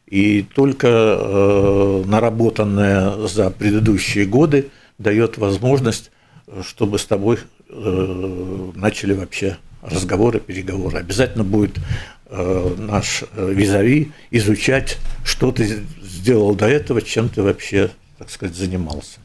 И 0.07 0.47
только 0.55 0.89
э, 0.89 2.05
наработанное 2.07 3.29
за 3.29 3.51
предыдущие 3.51 4.25
годы 4.25 4.71
дает 4.97 5.37
возможность, 5.37 6.11
чтобы 6.67 6.99
с 6.99 7.05
тобой 7.05 7.37
э, 7.69 8.71
начали 8.77 9.13
вообще 9.13 9.59
разговоры, 9.83 10.41
переговоры. 10.41 11.01
Обязательно 11.01 11.45
будет 11.45 11.77
наш 12.31 13.23
визави 13.37 14.11
изучать, 14.31 14.97
что 15.25 15.53
ты 15.53 15.85
сделал 16.25 16.55
до 16.55 16.67
этого, 16.67 17.03
чем 17.03 17.29
ты 17.29 17.43
вообще, 17.43 17.91
так 18.19 18.31
сказать, 18.31 18.57
занимался. 18.57 19.21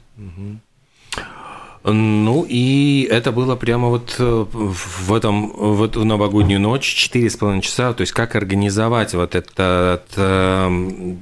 Ну 1.85 2.45
и 2.47 3.07
это 3.09 3.31
было 3.31 3.55
прямо 3.55 3.87
вот 3.87 4.17
э, 4.19 4.45
в 4.51 5.13
этом 5.13 5.49
в 5.77 5.81
эту 5.81 6.03
новогоднюю 6.03 6.59
ночь 6.59 6.83
четыре 6.83 7.29
с 7.29 7.37
половиной 7.37 7.61
часа. 7.61 7.93
То 7.93 8.01
есть 8.01 8.11
как 8.11 8.35
организовать 8.35 9.13
вот 9.13 9.33
этот 9.33 10.11
э, 10.17 11.15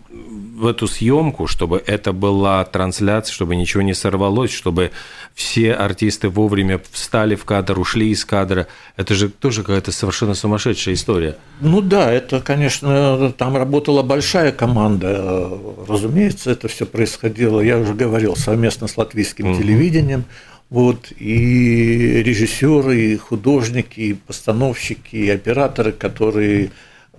в 0.58 0.66
эту 0.66 0.88
съемку, 0.88 1.46
чтобы 1.46 1.84
это 1.86 2.14
была 2.14 2.66
трансляция, 2.66 3.32
чтобы 3.32 3.56
ничего 3.56 3.84
не 3.84 3.94
сорвалось, 3.94 4.52
чтобы 4.52 4.92
все 5.36 5.74
артисты 5.74 6.30
вовремя 6.30 6.82
встали 6.92 7.36
в 7.36 7.46
кадр, 7.46 7.80
ушли 7.80 8.10
из 8.10 8.26
кадра. 8.26 8.66
Это 8.96 9.14
же 9.14 9.30
тоже 9.30 9.62
какая-то 9.62 9.92
совершенно 9.92 10.34
сумасшедшая 10.34 10.96
история. 10.96 11.38
Ну 11.62 11.82
да, 11.82 12.12
это, 12.12 12.42
конечно, 12.42 13.32
там 13.38 13.56
работала 13.56 14.02
большая 14.02 14.52
команда. 14.52 15.52
Разумеется, 15.88 16.50
это 16.50 16.68
все 16.68 16.88
происходило, 16.88 17.62
я 17.62 17.78
уже 17.78 17.94
говорил, 17.94 18.36
совместно 18.36 18.88
с 18.88 18.98
латвийским 18.98 19.52
угу. 19.52 19.62
телевидением. 19.62 20.26
Вот, 20.70 21.14
и 21.18 22.24
режиссеры, 22.24 23.00
и 23.00 23.16
художники, 23.16 24.00
и 24.00 24.14
постановщики, 24.16 25.16
и 25.16 25.30
операторы, 25.30 25.94
которые 25.94 26.72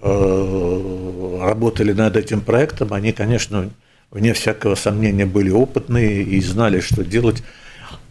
работали 0.02 1.92
над 1.92 2.16
этим 2.16 2.40
проектом, 2.40 2.92
они, 2.92 3.12
конечно, 3.12 3.70
вне 4.10 4.32
всякого 4.32 4.74
сомнения 4.74 5.26
были 5.26 5.50
опытные 5.50 6.22
и 6.22 6.40
знали, 6.40 6.80
что 6.80 7.04
делать. 7.04 7.42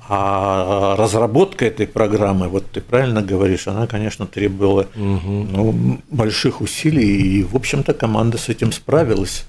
А 0.10 0.96
разработка 0.96 1.66
этой 1.66 1.86
программы, 1.86 2.48
вот 2.48 2.66
ты 2.72 2.80
правильно 2.80 3.22
говоришь, 3.22 3.68
она, 3.68 3.88
конечно, 3.88 4.26
требовала 4.26 4.88
угу. 4.96 5.48
ну, 5.52 6.00
больших 6.10 6.62
усилий, 6.62 7.40
и, 7.40 7.44
в 7.44 7.56
общем-то, 7.58 7.94
команда 7.94 8.38
с 8.38 8.48
этим 8.48 8.72
справилась. 8.72 9.46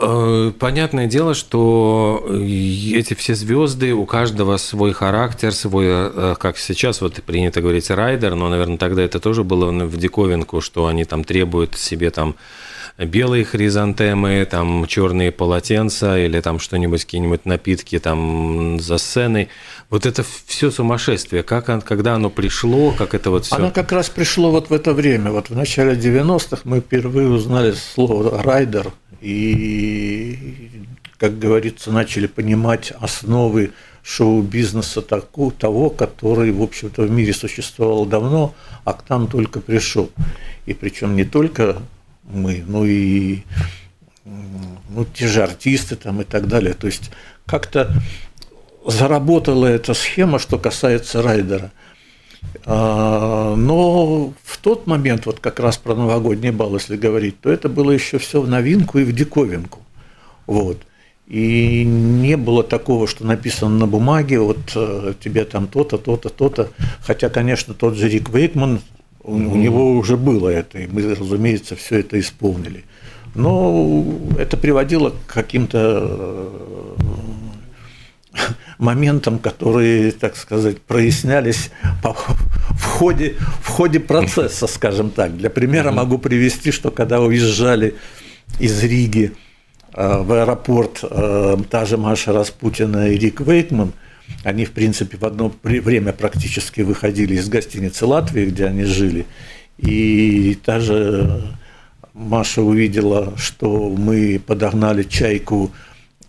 Э, 0.00 0.52
понятное 0.56 1.08
дело, 1.08 1.34
что 1.34 2.24
эти 2.30 3.14
все 3.14 3.34
звезды, 3.34 3.92
у 3.94 4.06
каждого 4.06 4.56
свой 4.56 4.92
характер, 4.92 5.52
свой, 5.52 5.86
э, 5.88 6.36
как 6.38 6.56
сейчас 6.56 7.00
вот 7.00 7.14
принято 7.14 7.60
говорить, 7.60 7.90
райдер, 7.90 8.36
но, 8.36 8.48
наверное, 8.48 8.78
тогда 8.78 9.02
это 9.02 9.18
тоже 9.18 9.42
было 9.42 9.72
в 9.72 9.96
диковинку, 9.96 10.60
что 10.60 10.86
они 10.86 11.04
там 11.04 11.24
требуют 11.24 11.76
себе 11.76 12.12
там 12.12 12.36
белые 12.96 13.44
хризантемы, 13.44 14.46
там 14.48 14.86
черные 14.86 15.32
полотенца 15.32 16.16
или 16.16 16.40
там 16.40 16.60
что-нибудь, 16.60 17.04
какие-нибудь 17.04 17.44
напитки 17.44 17.98
там 17.98 18.78
за 18.80 18.98
сценой. 18.98 19.48
Вот 19.90 20.06
это 20.06 20.24
все 20.46 20.70
сумасшествие. 20.70 21.42
Как, 21.42 21.84
когда 21.84 22.14
оно 22.14 22.30
пришло, 22.30 22.92
как 22.92 23.14
это 23.14 23.30
вот 23.30 23.46
все? 23.46 23.56
Оно 23.56 23.72
как 23.72 23.90
раз 23.90 24.08
пришло 24.08 24.50
вот 24.50 24.70
в 24.70 24.72
это 24.72 24.92
время. 24.94 25.32
Вот 25.32 25.50
в 25.50 25.56
начале 25.56 25.94
90-х 25.94 26.62
мы 26.64 26.80
впервые 26.80 27.28
узнали 27.28 27.72
слово 27.72 28.42
«райдер», 28.42 28.92
и, 29.20 30.70
как 31.18 31.38
говорится, 31.38 31.90
начали 31.92 32.26
понимать 32.26 32.92
основы 33.00 33.72
шоу-бизнеса 34.02 35.02
того, 35.02 35.90
который, 35.90 36.50
в 36.50 36.62
общем-то, 36.62 37.02
в 37.02 37.10
мире 37.10 37.34
существовал 37.34 38.06
давно, 38.06 38.54
а 38.84 38.94
к 38.94 39.08
нам 39.08 39.26
только 39.28 39.60
пришел. 39.60 40.10
И 40.66 40.74
причем 40.74 41.14
не 41.14 41.24
только 41.24 41.82
мы, 42.24 42.64
но 42.66 42.86
и 42.86 43.42
ну, 44.24 45.04
те 45.04 45.26
же 45.26 45.42
артисты 45.42 45.96
там 45.96 46.20
и 46.20 46.24
так 46.24 46.48
далее. 46.48 46.74
То 46.74 46.86
есть 46.86 47.10
как-то 47.46 47.92
заработала 48.86 49.66
эта 49.66 49.94
схема, 49.94 50.38
что 50.38 50.58
касается 50.58 51.22
райдера. 51.22 51.72
А, 52.64 53.54
но 53.56 54.32
в 54.42 54.58
тот 54.58 54.86
момент, 54.86 55.26
вот 55.26 55.40
как 55.40 55.60
раз 55.60 55.78
про 55.78 55.94
новогодний 55.94 56.50
бал, 56.50 56.74
если 56.74 56.96
говорить, 56.96 57.40
то 57.40 57.50
это 57.50 57.68
было 57.68 57.90
еще 57.90 58.18
все 58.18 58.40
в 58.40 58.48
новинку 58.48 58.98
и 58.98 59.04
в 59.04 59.12
диковинку. 59.12 59.80
Вот. 60.46 60.78
И 61.26 61.84
не 61.84 62.36
было 62.36 62.62
такого, 62.62 63.06
что 63.06 63.26
написано 63.26 63.76
на 63.76 63.86
бумаге, 63.86 64.40
вот 64.40 64.58
э, 64.74 65.12
тебе 65.20 65.44
там 65.44 65.66
то-то, 65.68 65.98
то-то, 65.98 66.30
то-то. 66.30 66.70
Хотя, 67.02 67.28
конечно, 67.28 67.74
тот 67.74 67.96
же 67.96 68.08
Рик 68.08 68.30
Вейкман, 68.30 68.80
у, 69.22 69.34
у 69.34 69.56
него 69.56 69.92
уже 69.92 70.16
было 70.16 70.48
это, 70.48 70.78
и 70.78 70.86
мы, 70.86 71.14
разумеется, 71.14 71.76
все 71.76 72.00
это 72.00 72.18
исполнили. 72.18 72.84
Но 73.34 74.04
это 74.38 74.56
приводило 74.56 75.10
к 75.10 75.34
каким-то 75.34 76.08
э, 76.08 76.96
моментам, 78.78 79.38
которые, 79.38 80.12
так 80.12 80.36
сказать, 80.36 80.80
прояснялись 80.80 81.70
по, 82.02 82.14
в, 82.14 82.84
ходе, 82.84 83.36
в 83.62 83.68
ходе 83.68 84.00
процесса, 84.00 84.66
скажем 84.66 85.10
так. 85.10 85.36
Для 85.36 85.50
примера 85.50 85.90
могу 85.90 86.18
привести, 86.18 86.70
что 86.70 86.90
когда 86.90 87.20
уезжали 87.20 87.94
из 88.58 88.82
Риги 88.82 89.32
э, 89.94 90.18
в 90.22 90.32
аэропорт 90.32 91.00
э, 91.02 91.56
та 91.70 91.84
же 91.84 91.96
Маша 91.96 92.32
Распутина 92.32 93.08
и 93.08 93.18
Рик 93.18 93.40
Вейкман, 93.40 93.92
они, 94.44 94.64
в 94.64 94.72
принципе, 94.72 95.16
в 95.16 95.24
одно 95.24 95.52
время 95.62 96.12
практически 96.12 96.82
выходили 96.82 97.34
из 97.34 97.48
гостиницы 97.48 98.06
Латвии, 98.06 98.46
где 98.46 98.66
они 98.66 98.84
жили, 98.84 99.26
и 99.78 100.58
та 100.64 100.80
же 100.80 101.54
Маша 102.14 102.62
увидела, 102.62 103.34
что 103.36 103.88
мы 103.88 104.40
подогнали 104.44 105.04
чайку 105.04 105.70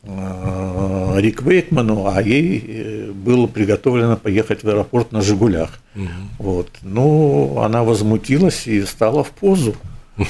Рик 0.03 1.41
Вейкману, 1.41 2.07
а 2.07 2.21
ей 2.21 2.63
э, 2.65 3.11
было 3.11 3.47
приготовлено 3.47 4.15
поехать 4.15 4.63
в 4.63 4.69
аэропорт 4.69 5.11
на 5.11 5.21
«Жигулях». 5.21 5.79
Угу. 5.95 6.07
Вот. 6.39 6.69
Ну, 6.81 7.59
она 7.59 7.83
возмутилась 7.83 8.65
и 8.67 8.83
стала 8.83 9.23
в 9.23 9.31
позу. 9.31 9.75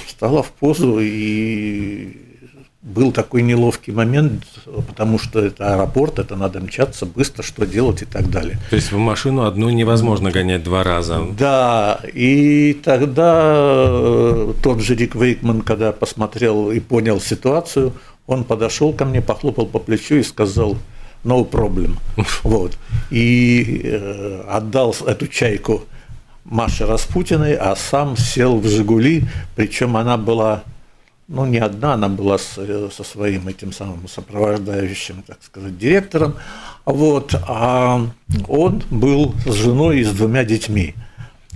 Стала 0.07 0.43
в 0.43 0.51
позу, 0.51 0.99
и 0.99 2.17
был 2.81 3.11
такой 3.11 3.41
неловкий 3.41 3.91
момент, 3.91 4.43
потому 4.65 5.19
что 5.19 5.41
это 5.41 5.73
аэропорт, 5.73 6.17
это 6.17 6.35
надо 6.35 6.61
мчаться 6.61 7.05
быстро, 7.05 7.43
что 7.43 7.65
делать 7.65 8.01
и 8.01 8.05
так 8.05 8.29
далее. 8.29 8.57
То 8.69 8.77
есть 8.77 8.91
в 8.91 8.97
машину 8.97 9.43
одну 9.43 9.69
невозможно 9.69 10.31
гонять 10.31 10.63
два 10.63 10.83
раза. 10.83 11.21
Да, 11.37 11.99
и 12.13 12.73
тогда 12.73 13.85
э, 13.89 14.53
тот 14.63 14.81
же 14.81 14.95
Рик 14.95 15.15
Вейкман, 15.15 15.61
когда 15.61 15.91
посмотрел 15.91 16.71
и 16.71 16.79
понял 16.79 17.19
ситуацию, 17.19 17.93
он 18.29 18.43
подошел 18.43 18.93
ко 18.93 19.05
мне, 19.05 19.21
похлопал 19.21 19.65
по 19.65 19.79
плечу 19.79 20.15
и 20.15 20.23
сказал 20.23 20.77
«no 21.25 21.49
problem». 21.49 21.97
Вот. 22.43 22.77
И 23.09 23.81
э, 23.83 24.43
отдал 24.47 24.95
эту 25.05 25.27
чайку 25.27 25.83
Маше 26.45 26.85
Распутиной, 26.85 27.55
а 27.55 27.75
сам 27.75 28.15
сел 28.17 28.59
в 28.59 28.67
«Жигули», 28.67 29.25
причем 29.55 29.97
она 29.97 30.17
была, 30.17 30.63
ну, 31.27 31.45
не 31.47 31.57
одна, 31.57 31.93
она 31.93 32.07
была 32.07 32.37
с, 32.37 32.53
со 32.95 33.03
своим 33.03 33.47
этим 33.47 33.73
самым 33.73 34.07
сопровождающим, 34.07 35.23
так 35.25 35.39
сказать, 35.41 35.77
директором, 35.77 36.35
вот, 36.85 37.33
а 37.47 38.07
он 38.47 38.83
был 38.91 39.33
с 39.45 39.53
женой 39.53 40.01
и 40.01 40.03
с 40.03 40.11
двумя 40.11 40.43
детьми– 40.43 40.93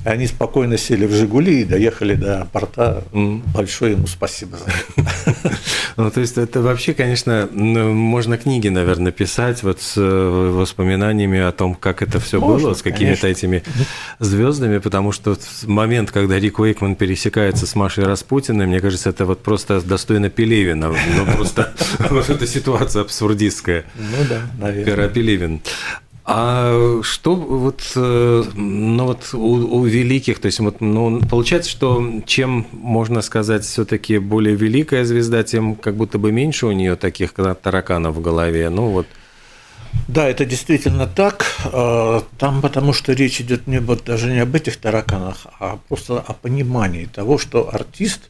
они 0.04 0.28
спокойно 0.28 0.78
сели 0.78 1.06
в 1.06 1.14
«Жигули» 1.14 1.62
и 1.62 1.66
доехали 1.66 2.16
до 2.16 2.48
порта. 2.52 3.04
Большое 3.12 3.94
ему 3.94 4.08
спасибо 4.08 4.58
за 4.58 4.66
это. 4.66 5.58
Ну, 5.96 6.10
то 6.10 6.22
есть 6.22 6.38
это 6.38 6.62
вообще, 6.62 6.94
конечно, 6.94 7.48
можно 7.52 8.38
книги, 8.38 8.68
наверное, 8.68 9.12
писать 9.12 9.62
вот 9.62 9.80
с 9.80 9.94
э, 9.96 10.02
воспоминаниями 10.02 11.40
о 11.40 11.52
том, 11.52 11.76
как 11.76 12.02
это 12.02 12.20
все 12.20 12.42
было, 12.42 12.74
с 12.74 12.82
какими-то 12.82 13.28
этими 13.28 13.64
звездами, 14.20 14.80
потому 14.80 15.12
что 15.12 15.38
момент, 15.66 16.12
когда 16.12 16.40
Рик 16.40 16.60
Уэйкман 16.60 16.96
пересекается 16.96 17.68
с 17.68 17.76
Машей 17.76 18.06
Распутиной, 18.06 18.66
мне 18.66 18.80
кажется, 18.80 19.10
это 19.10 19.26
вот 19.26 19.44
просто 19.44 19.82
достойно 19.82 20.30
Пелевина. 20.30 20.90
Ну, 20.90 21.26
просто 21.36 21.74
вот 22.10 22.30
эта 22.30 22.48
ситуация 22.48 23.04
абсурдистская. 23.04 23.86
Ну 23.96 24.26
да, 24.28 24.42
наверное. 24.60 24.86
Пера 24.86 25.08
Пелевин. 25.08 25.62
А 26.26 27.02
что 27.02 27.36
вот, 27.36 27.82
э, 27.96 28.44
ну 28.56 29.06
вот 29.06 29.34
у, 29.34 29.38
у 29.38 29.84
великих, 29.84 30.40
то 30.40 30.46
есть 30.46 30.60
вот, 30.60 30.80
ну, 30.80 31.20
получается, 31.20 31.70
что 31.70 32.22
чем 32.26 32.66
можно 32.72 33.22
сказать 33.22 33.66
все-таки 33.66 34.20
более 34.20 34.56
великая 34.56 35.04
звезда, 35.04 35.44
тем 35.44 35.76
как 35.76 35.96
будто 35.96 36.20
бы 36.20 36.32
меньше 36.32 36.68
у 36.68 36.72
нее 36.72 36.96
таких 36.96 37.34
тараканов 37.34 38.16
в 38.16 38.22
голове. 38.22 38.70
Ну 38.70 38.88
вот. 38.88 39.06
Да, 40.08 40.28
это 40.28 40.46
действительно 40.46 41.08
так. 41.08 41.46
А, 41.66 42.24
там 42.40 42.62
потому 42.62 42.94
что 42.94 43.12
речь 43.12 43.42
идет 43.42 43.68
не 43.68 43.80
вот 43.80 44.06
даже 44.06 44.32
не 44.32 44.40
об 44.40 44.56
этих 44.56 44.78
тараканах, 44.78 45.48
а 45.60 45.78
просто 45.90 46.20
о 46.20 46.34
понимании 46.34 47.06
того, 47.06 47.38
что 47.38 47.70
артист 47.74 48.30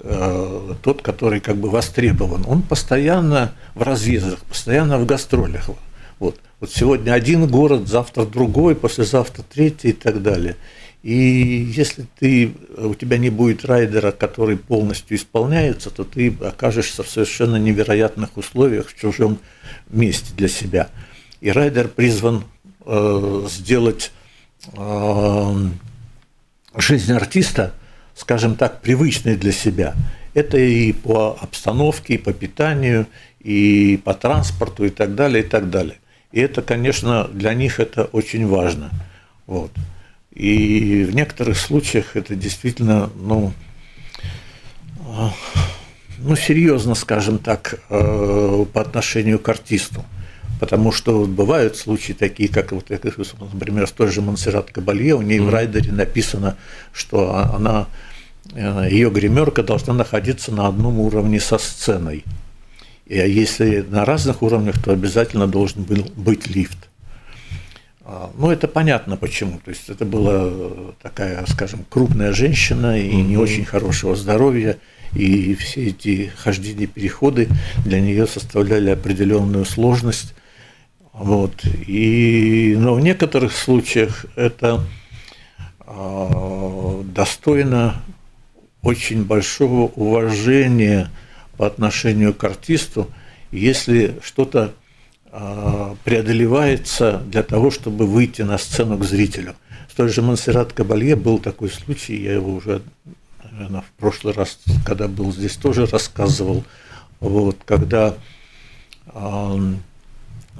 э, 0.00 0.74
тот, 0.82 1.02
который 1.02 1.38
как 1.38 1.56
бы 1.56 1.70
востребован, 1.70 2.44
он 2.48 2.62
постоянно 2.62 3.52
в 3.76 3.82
разъездах, 3.82 4.40
постоянно 4.40 4.98
в 4.98 5.06
гастролях. 5.06 5.70
Вот. 6.60 6.70
Сегодня 6.70 7.12
один 7.12 7.46
город, 7.46 7.88
завтра 7.88 8.24
другой, 8.24 8.74
послезавтра 8.74 9.42
третий 9.42 9.90
и 9.90 9.92
так 9.92 10.22
далее. 10.22 10.56
И 11.02 11.14
если 11.14 12.06
ты, 12.18 12.52
у 12.76 12.94
тебя 12.94 13.18
не 13.18 13.30
будет 13.30 13.64
райдера, 13.64 14.10
который 14.10 14.56
полностью 14.56 15.16
исполняется, 15.16 15.90
то 15.90 16.02
ты 16.02 16.36
окажешься 16.40 17.04
в 17.04 17.08
совершенно 17.08 17.56
невероятных 17.56 18.36
условиях 18.36 18.88
в 18.88 18.98
чужом 18.98 19.38
месте 19.88 20.32
для 20.36 20.48
себя. 20.48 20.88
И 21.40 21.52
райдер 21.52 21.86
призван 21.86 22.42
э, 22.84 23.46
сделать 23.48 24.10
э, 24.76 25.54
жизнь 26.76 27.12
артиста, 27.12 27.74
скажем 28.16 28.56
так, 28.56 28.80
привычной 28.80 29.36
для 29.36 29.52
себя. 29.52 29.94
Это 30.34 30.58
и 30.58 30.92
по 30.92 31.38
обстановке, 31.40 32.14
и 32.14 32.18
по 32.18 32.32
питанию, 32.32 33.06
и 33.38 34.00
по 34.02 34.14
транспорту, 34.14 34.84
и 34.84 34.90
так 34.90 35.14
далее, 35.14 35.44
и 35.44 35.46
так 35.46 35.70
далее. 35.70 35.98
И 36.32 36.40
это, 36.40 36.62
конечно, 36.62 37.28
для 37.32 37.54
них 37.54 37.80
это 37.80 38.04
очень 38.04 38.46
важно. 38.46 38.90
Вот. 39.46 39.70
И 40.32 41.04
в 41.04 41.14
некоторых 41.14 41.58
случаях 41.58 42.16
это 42.16 42.34
действительно, 42.34 43.10
ну, 43.16 43.52
ну, 46.18 46.36
серьезно, 46.36 46.94
скажем 46.94 47.38
так, 47.38 47.80
э, 47.88 48.64
по 48.72 48.80
отношению 48.80 49.38
к 49.38 49.48
артисту. 49.48 50.04
Потому 50.60 50.90
что 50.90 51.24
бывают 51.24 51.76
случаи 51.76 52.12
такие, 52.12 52.48
как, 52.48 52.72
вот, 52.72 52.90
например, 52.90 53.86
с 53.86 53.92
той 53.92 54.08
же 54.08 54.20
Монсеррат 54.20 54.72
Кабалье, 54.72 55.14
у 55.14 55.22
нее 55.22 55.38
mm-hmm. 55.38 55.46
в 55.46 55.50
райдере 55.50 55.92
написано, 55.92 56.56
что 56.92 57.34
она, 57.54 57.86
э, 58.52 58.88
ее 58.90 59.10
гримерка 59.10 59.62
должна 59.62 59.94
находиться 59.94 60.52
на 60.52 60.66
одном 60.66 60.98
уровне 60.98 61.40
со 61.40 61.58
сценой. 61.58 62.24
И 63.08 63.16
если 63.16 63.80
на 63.80 64.04
разных 64.04 64.42
уровнях, 64.42 64.82
то 64.82 64.92
обязательно 64.92 65.46
должен 65.46 65.82
был 65.82 66.10
быть 66.14 66.46
лифт. 66.46 66.88
А, 68.02 68.30
ну, 68.36 68.50
это 68.50 68.68
понятно 68.68 69.16
почему. 69.16 69.60
То 69.64 69.70
есть 69.70 69.88
это 69.88 70.04
была 70.04 70.92
такая, 71.02 71.44
скажем, 71.46 71.84
крупная 71.88 72.32
женщина 72.32 72.98
и 72.98 73.14
не 73.16 73.36
очень 73.36 73.64
хорошего 73.64 74.14
здоровья 74.14 74.78
и 75.14 75.54
все 75.54 75.88
эти 75.88 76.32
хождения, 76.36 76.86
переходы 76.86 77.48
для 77.84 78.00
нее 78.00 78.26
составляли 78.26 78.90
определенную 78.90 79.64
сложность. 79.64 80.34
Вот. 81.12 81.64
И, 81.86 82.76
но 82.78 82.94
в 82.94 83.00
некоторых 83.00 83.52
случаях 83.52 84.26
это 84.36 84.84
э, 85.86 87.02
достойно 87.14 88.02
очень 88.82 89.24
большого 89.24 89.90
уважения 89.96 91.10
по 91.58 91.66
отношению 91.66 92.32
к 92.32 92.42
артисту, 92.44 93.10
если 93.50 94.18
что-то 94.22 94.72
э, 95.30 95.94
преодолевается 96.04 97.22
для 97.26 97.42
того, 97.42 97.70
чтобы 97.70 98.06
выйти 98.06 98.42
на 98.42 98.56
сцену 98.56 98.96
к 98.96 99.04
зрителю. 99.04 99.54
С 99.90 99.94
той 99.94 100.08
же 100.08 100.22
Монсеррат 100.22 100.72
Кабалье 100.72 101.16
был 101.16 101.38
такой 101.38 101.68
случай, 101.68 102.16
я 102.16 102.34
его 102.34 102.54
уже 102.54 102.80
наверное, 103.58 103.82
в 103.82 103.90
прошлый 104.00 104.34
раз, 104.34 104.58
когда 104.84 105.08
был 105.08 105.32
здесь, 105.32 105.56
тоже 105.56 105.86
рассказывал, 105.86 106.64
вот, 107.20 107.56
когда 107.64 108.14
э, 109.06 109.56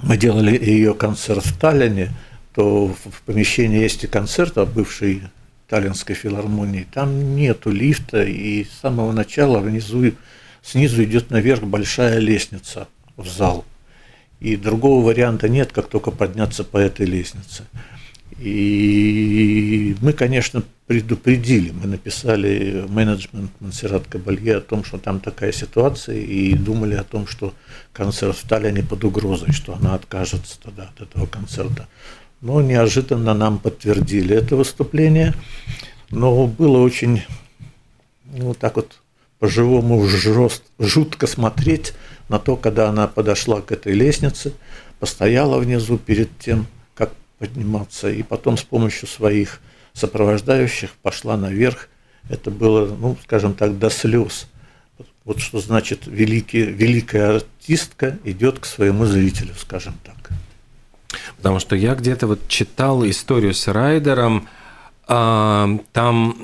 мы 0.01 0.17
делали 0.17 0.63
ее 0.63 0.93
концерт 0.93 1.45
в 1.45 1.57
Таллине, 1.57 2.13
то 2.53 2.87
в 2.87 3.21
помещении 3.25 3.79
есть 3.79 4.03
и 4.03 4.07
концерт 4.07 4.57
от 4.57 4.73
бывшей 4.73 5.23
Таллинской 5.69 6.15
филармонии, 6.15 6.87
там 6.91 7.35
нету 7.35 7.71
лифта, 7.71 8.23
и 8.23 8.65
с 8.65 8.81
самого 8.81 9.11
начала 9.11 9.59
внизу, 9.59 10.11
снизу 10.61 11.03
идет 11.03 11.29
наверх 11.29 11.63
большая 11.63 12.19
лестница 12.19 12.87
в 13.17 13.27
зал. 13.27 13.65
И 14.39 14.55
другого 14.55 15.05
варианта 15.05 15.49
нет, 15.49 15.71
как 15.71 15.89
только 15.89 16.11
подняться 16.11 16.63
по 16.63 16.77
этой 16.77 17.05
лестнице. 17.05 17.65
И 18.39 19.97
мы, 20.01 20.13
конечно, 20.13 20.63
предупредили, 20.87 21.71
мы 21.71 21.87
написали 21.87 22.85
менеджмент 22.87 23.51
Монсеррат 23.59 24.07
Кабалье 24.07 24.57
о 24.57 24.61
том, 24.61 24.85
что 24.85 24.97
там 24.97 25.19
такая 25.19 25.51
ситуация, 25.51 26.17
и 26.17 26.53
думали 26.53 26.95
о 26.95 27.03
том, 27.03 27.27
что 27.27 27.53
концерт 27.91 28.37
в 28.37 28.47
Таллине 28.47 28.81
под 28.81 29.03
угрозой, 29.03 29.51
что 29.51 29.75
она 29.75 29.93
откажется 29.93 30.57
тогда 30.61 30.89
от 30.95 31.01
этого 31.01 31.25
концерта. 31.25 31.87
Но 32.39 32.61
неожиданно 32.61 33.33
нам 33.33 33.59
подтвердили 33.59 34.35
это 34.35 34.55
выступление, 34.55 35.33
но 36.09 36.47
было 36.47 36.77
очень, 36.77 37.23
ну, 38.33 38.53
так 38.53 38.77
вот, 38.77 39.01
по-живому 39.39 40.05
жест, 40.07 40.63
жутко 40.77 41.27
смотреть 41.27 41.93
на 42.27 42.39
то, 42.39 42.55
когда 42.55 42.89
она 42.89 43.07
подошла 43.07 43.61
к 43.61 43.71
этой 43.71 43.93
лестнице, 43.93 44.53
постояла 44.99 45.59
внизу 45.59 45.97
перед 45.97 46.37
тем, 46.39 46.67
подниматься, 47.39 48.11
и 48.11 48.21
потом 48.21 48.57
с 48.57 48.63
помощью 48.63 49.07
своих 49.07 49.61
сопровождающих 49.93 50.91
пошла 51.01 51.37
наверх. 51.37 51.89
Это 52.29 52.51
было, 52.51 52.85
ну, 52.85 53.17
скажем 53.23 53.55
так, 53.55 53.79
до 53.79 53.89
слез. 53.89 54.47
Вот 55.23 55.39
что 55.39 55.59
значит 55.59 56.01
великий, 56.05 56.63
великая 56.63 57.37
артистка 57.37 58.19
идет 58.23 58.59
к 58.59 58.65
своему 58.65 59.05
зрителю, 59.05 59.53
скажем 59.57 59.95
так. 60.03 60.31
Потому 61.37 61.59
что 61.59 61.75
я 61.75 61.95
где-то 61.95 62.27
вот 62.27 62.47
читал 62.47 63.07
историю 63.07 63.53
с 63.53 63.67
Райдером, 63.67 64.47
там 65.09 66.35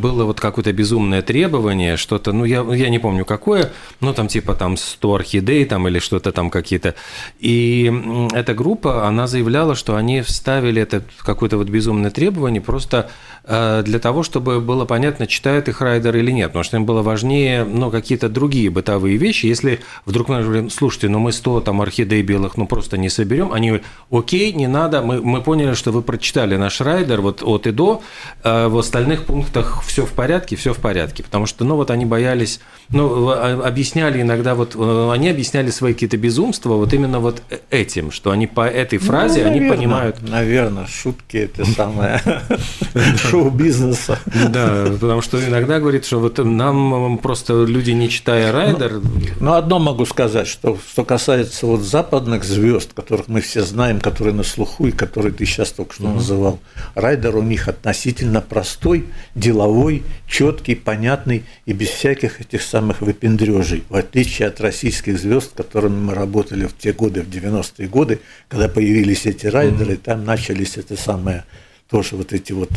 было 0.00 0.24
вот 0.24 0.40
какое-то 0.40 0.72
безумное 0.72 1.22
требование, 1.22 1.96
что-то, 1.96 2.32
ну, 2.32 2.44
я, 2.44 2.62
я 2.74 2.88
не 2.88 2.98
помню 2.98 3.24
какое, 3.24 3.70
ну, 4.00 4.12
там 4.12 4.26
типа 4.26 4.54
там 4.54 4.76
100 4.76 5.14
орхидей 5.14 5.64
там 5.66 5.86
или 5.86 6.00
что-то 6.00 6.32
там 6.32 6.50
какие-то. 6.50 6.96
И 7.38 7.92
эта 8.32 8.54
группа, 8.54 9.06
она 9.06 9.28
заявляла, 9.28 9.76
что 9.76 9.94
они 9.94 10.22
вставили 10.22 10.82
это 10.82 11.04
какое-то 11.18 11.58
вот 11.58 11.68
безумное 11.68 12.10
требование 12.10 12.60
просто 12.60 13.08
э, 13.44 13.82
для 13.84 14.00
того, 14.00 14.24
чтобы 14.24 14.60
было 14.60 14.84
понятно, 14.84 15.28
читает 15.28 15.68
их 15.68 15.80
райдер 15.80 16.16
или 16.16 16.32
нет, 16.32 16.48
потому 16.48 16.64
что 16.64 16.76
им 16.76 16.86
было 16.86 17.02
важнее, 17.02 17.62
ну, 17.62 17.88
какие-то 17.92 18.28
другие 18.28 18.68
бытовые 18.68 19.16
вещи. 19.16 19.46
Если 19.46 19.78
вдруг 20.06 20.28
мы 20.28 20.70
слушайте, 20.70 21.08
ну, 21.08 21.20
мы 21.20 21.30
100 21.30 21.60
там 21.60 21.80
орхидей 21.80 22.22
белых, 22.22 22.56
ну, 22.56 22.66
просто 22.66 22.98
не 22.98 23.10
соберем, 23.10 23.52
они 23.52 23.80
окей, 24.10 24.52
не 24.52 24.66
надо, 24.66 25.02
мы, 25.02 25.22
мы 25.22 25.40
поняли, 25.40 25.74
что 25.74 25.92
вы 25.92 26.02
прочитали 26.02 26.56
наш 26.56 26.80
райдер 26.80 27.20
вот 27.20 27.44
от 27.44 27.68
и 27.68 27.70
до, 27.70 28.02
а 28.42 28.68
в 28.68 28.78
остальных 28.78 29.24
пунктах 29.24 29.82
все 29.86 30.06
в 30.06 30.12
порядке, 30.12 30.56
все 30.56 30.72
в 30.72 30.78
порядке, 30.78 31.22
потому 31.22 31.46
что, 31.46 31.64
ну, 31.64 31.76
вот 31.76 31.90
они 31.90 32.04
боялись, 32.04 32.60
ну, 32.90 33.28
а, 33.28 33.60
объясняли 33.64 34.22
иногда, 34.22 34.54
вот 34.54 34.74
э, 34.76 35.10
они 35.12 35.28
объясняли 35.28 35.70
свои 35.70 35.92
какие-то 35.92 36.16
безумства 36.16 36.74
вот 36.74 36.92
именно 36.92 37.20
вот 37.20 37.42
э, 37.50 37.58
этим, 37.70 38.10
что 38.10 38.30
они 38.30 38.46
по 38.46 38.66
этой 38.66 38.98
фразе, 38.98 39.40
ну, 39.40 39.50
наверное, 39.50 39.68
они 39.68 39.76
понимают... 39.76 40.22
Наверное, 40.22 40.86
шутки– 40.86 41.36
это 41.38 41.64
самое 41.64 42.22
шоу-бизнеса. 43.16 44.18
Да, 44.50 44.86
потому 45.00 45.22
что 45.22 45.44
иногда 45.44 45.80
говорит, 45.80 46.04
что 46.04 46.18
вот 46.18 46.38
нам 46.38 47.18
просто 47.18 47.64
люди, 47.64 47.90
не 47.90 48.08
читая 48.08 48.52
райдер… 48.52 49.00
Ну, 49.40 49.52
одно 49.52 49.78
могу 49.78 50.06
сказать, 50.06 50.46
что 50.46 50.78
что 50.90 51.04
касается 51.04 51.66
вот 51.66 51.80
западных 51.80 52.44
звезд, 52.44 52.92
которых 52.94 53.28
мы 53.28 53.40
все 53.40 53.62
знаем, 53.62 54.00
которые 54.00 54.34
на 54.34 54.42
слуху 54.42 54.86
и 54.86 54.90
которые 54.90 55.32
ты 55.32 55.44
сейчас 55.44 55.70
только 55.70 55.94
что 55.94 56.08
называл, 56.08 56.58
райдер 56.94 57.36
у 57.36 57.42
них 57.42 57.68
относительно 57.68 57.97
относительно 57.98 58.40
простой, 58.40 59.06
деловой, 59.34 60.04
четкий, 60.28 60.76
понятный 60.76 61.44
и 61.66 61.72
без 61.72 61.88
всяких 61.88 62.40
этих 62.40 62.62
самых 62.62 63.00
выпендрежей, 63.00 63.82
в 63.88 63.96
отличие 63.96 64.46
от 64.46 64.60
российских 64.60 65.18
звезд, 65.18 65.50
с 65.50 65.56
которыми 65.56 65.98
мы 65.98 66.14
работали 66.14 66.66
в 66.66 66.78
те 66.78 66.92
годы, 66.92 67.22
в 67.22 67.28
90-е 67.28 67.88
годы, 67.88 68.20
когда 68.48 68.68
появились 68.68 69.26
эти 69.26 69.46
райдеры, 69.46 69.94
mm-hmm. 69.94 70.04
там 70.04 70.24
начались 70.24 70.76
это 70.76 70.96
самое, 70.96 71.44
тоже 71.90 72.14
вот 72.14 72.32
эти 72.32 72.52
вот 72.52 72.70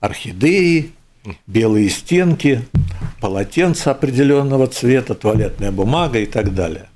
орхидеи, 0.00 0.90
белые 1.46 1.88
стенки, 1.88 2.62
полотенца 3.22 3.92
определенного 3.92 4.66
цвета, 4.66 5.14
туалетная 5.14 5.72
бумага 5.72 6.18
и 6.18 6.26
так 6.26 6.54
далее. 6.54 6.88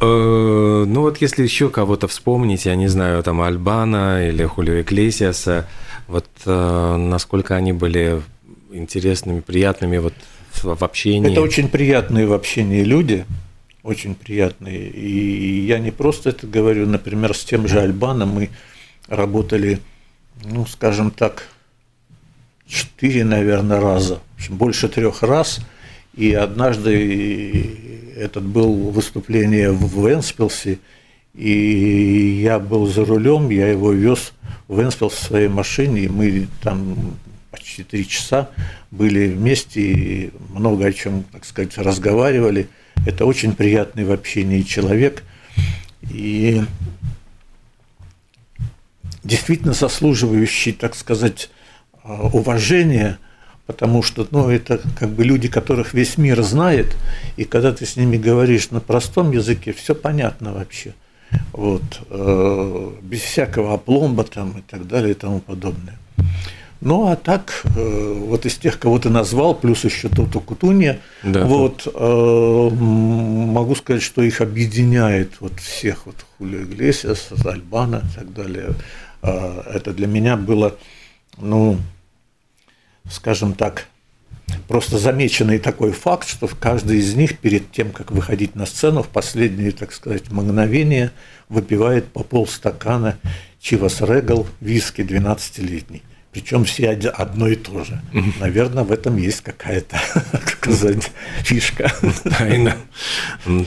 Э, 0.00 0.84
ну 0.86 1.00
вот 1.02 1.20
если 1.20 1.42
еще 1.42 1.68
кого-то 1.68 2.08
вспомнить, 2.08 2.64
я 2.64 2.74
не 2.74 2.88
знаю, 2.88 3.22
там 3.22 3.40
Альбана 3.42 4.28
или 4.28 4.44
Хулио 4.44 4.80
Иглесиаса, 4.80 5.68
вот 6.08 6.26
э, 6.46 6.96
насколько 6.96 7.54
они 7.56 7.72
были 7.72 8.22
интересными, 8.72 9.40
приятными 9.40 9.98
вот 9.98 10.14
в 10.62 10.82
общении. 10.82 11.30
Это 11.30 11.40
очень 11.40 11.68
приятные 11.68 12.26
в 12.26 12.32
общении 12.32 12.82
люди, 12.82 13.26
очень 13.82 14.14
приятные. 14.14 14.88
И 14.88 15.66
я 15.66 15.78
не 15.78 15.90
просто 15.90 16.30
это 16.30 16.46
говорю, 16.46 16.86
например, 16.86 17.34
с 17.34 17.44
тем 17.44 17.68
же 17.68 17.80
Альбаном 17.80 18.30
мы 18.30 18.50
работали, 19.08 19.80
ну, 20.44 20.66
скажем 20.66 21.10
так, 21.10 21.48
четыре, 22.66 23.24
наверное, 23.24 23.80
раза, 23.80 24.20
в 24.36 24.36
общем, 24.36 24.56
больше 24.56 24.88
трех 24.88 25.22
раз. 25.22 25.60
И 26.14 26.32
однажды 26.32 28.12
этот 28.16 28.44
был 28.44 28.90
выступление 28.90 29.70
в 29.70 30.06
Венспилсе, 30.06 30.78
и 31.34 32.40
я 32.42 32.58
был 32.58 32.86
за 32.86 33.04
рулем, 33.04 33.50
я 33.50 33.68
его 33.68 33.92
вез 33.92 34.32
в 34.66 34.80
Венспилс 34.80 35.14
в 35.14 35.22
своей 35.22 35.48
машине, 35.48 36.02
и 36.02 36.08
мы 36.08 36.48
там 36.62 37.16
почти 37.50 37.84
три 37.84 38.06
часа 38.06 38.50
были 38.90 39.28
вместе 39.28 39.80
и 39.80 40.30
много 40.50 40.86
о 40.86 40.92
чем, 40.92 41.22
так 41.32 41.44
сказать, 41.44 41.78
разговаривали. 41.78 42.68
Это 43.06 43.24
очень 43.24 43.54
приятный 43.54 44.04
в 44.04 44.10
общении 44.10 44.62
человек. 44.62 45.22
И 46.10 46.62
действительно 49.22 49.72
заслуживающий, 49.72 50.72
так 50.72 50.96
сказать, 50.96 51.50
уважения– 52.02 53.18
потому 53.70 54.02
что 54.02 54.26
ну, 54.32 54.50
это 54.50 54.80
как 54.98 55.10
бы 55.10 55.22
люди, 55.22 55.46
которых 55.46 55.94
весь 55.94 56.18
мир 56.18 56.42
знает, 56.42 56.96
и 57.36 57.44
когда 57.44 57.70
ты 57.70 57.86
с 57.86 57.94
ними 57.94 58.16
говоришь 58.16 58.72
на 58.72 58.80
простом 58.80 59.30
языке, 59.30 59.72
все 59.72 59.94
понятно 59.94 60.52
вообще. 60.52 60.92
Вот, 61.52 61.82
э, 62.10 62.90
без 63.02 63.20
всякого 63.20 63.74
опломба 63.74 64.24
там 64.24 64.58
и 64.58 64.62
так 64.62 64.88
далее 64.88 65.12
и 65.12 65.14
тому 65.14 65.38
подобное. 65.38 65.96
Ну, 66.80 67.06
а 67.06 67.14
так, 67.14 67.62
э, 67.76 68.14
вот 68.26 68.44
из 68.44 68.56
тех, 68.56 68.76
кого 68.80 68.98
ты 68.98 69.08
назвал, 69.08 69.54
плюс 69.54 69.84
еще 69.84 70.08
Тоту 70.08 70.40
Кутунья, 70.40 70.98
да, 71.22 71.44
вот, 71.44 71.86
э, 71.86 72.70
могу 72.74 73.76
сказать, 73.76 74.02
что 74.02 74.20
их 74.20 74.40
объединяет 74.40 75.40
вот 75.40 75.60
всех, 75.60 76.06
вот 76.06 76.16
Хулио 76.38 76.62
Иглесиас, 76.62 77.28
Альбана 77.44 78.02
и 78.04 78.18
так 78.18 78.32
далее. 78.32 78.74
Э, 79.22 79.62
это 79.72 79.92
для 79.92 80.08
меня 80.08 80.36
было, 80.36 80.74
ну, 81.38 81.78
скажем 83.08 83.54
так, 83.54 83.86
просто 84.68 84.98
замеченный 84.98 85.58
такой 85.58 85.92
факт, 85.92 86.28
что 86.28 86.48
каждый 86.48 86.98
из 86.98 87.14
них 87.14 87.38
перед 87.38 87.70
тем, 87.72 87.90
как 87.92 88.10
выходить 88.10 88.54
на 88.54 88.66
сцену, 88.66 89.02
в 89.02 89.08
последние, 89.08 89.72
так 89.72 89.92
сказать, 89.92 90.30
мгновения 90.30 91.12
выпивает 91.48 92.08
по 92.08 92.22
полстакана 92.22 93.18
Чивас 93.60 94.00
Регал 94.00 94.46
виски 94.60 95.02
12-летний. 95.02 96.02
Причем 96.32 96.64
все 96.64 96.90
одно 96.90 97.48
и 97.48 97.56
то 97.56 97.82
же. 97.82 98.00
Наверное, 98.38 98.84
в 98.84 98.92
этом 98.92 99.16
есть 99.16 99.40
какая-то, 99.40 100.00
сказать, 100.46 101.10
фишка. 101.42 101.92
Тайна. 102.38 102.76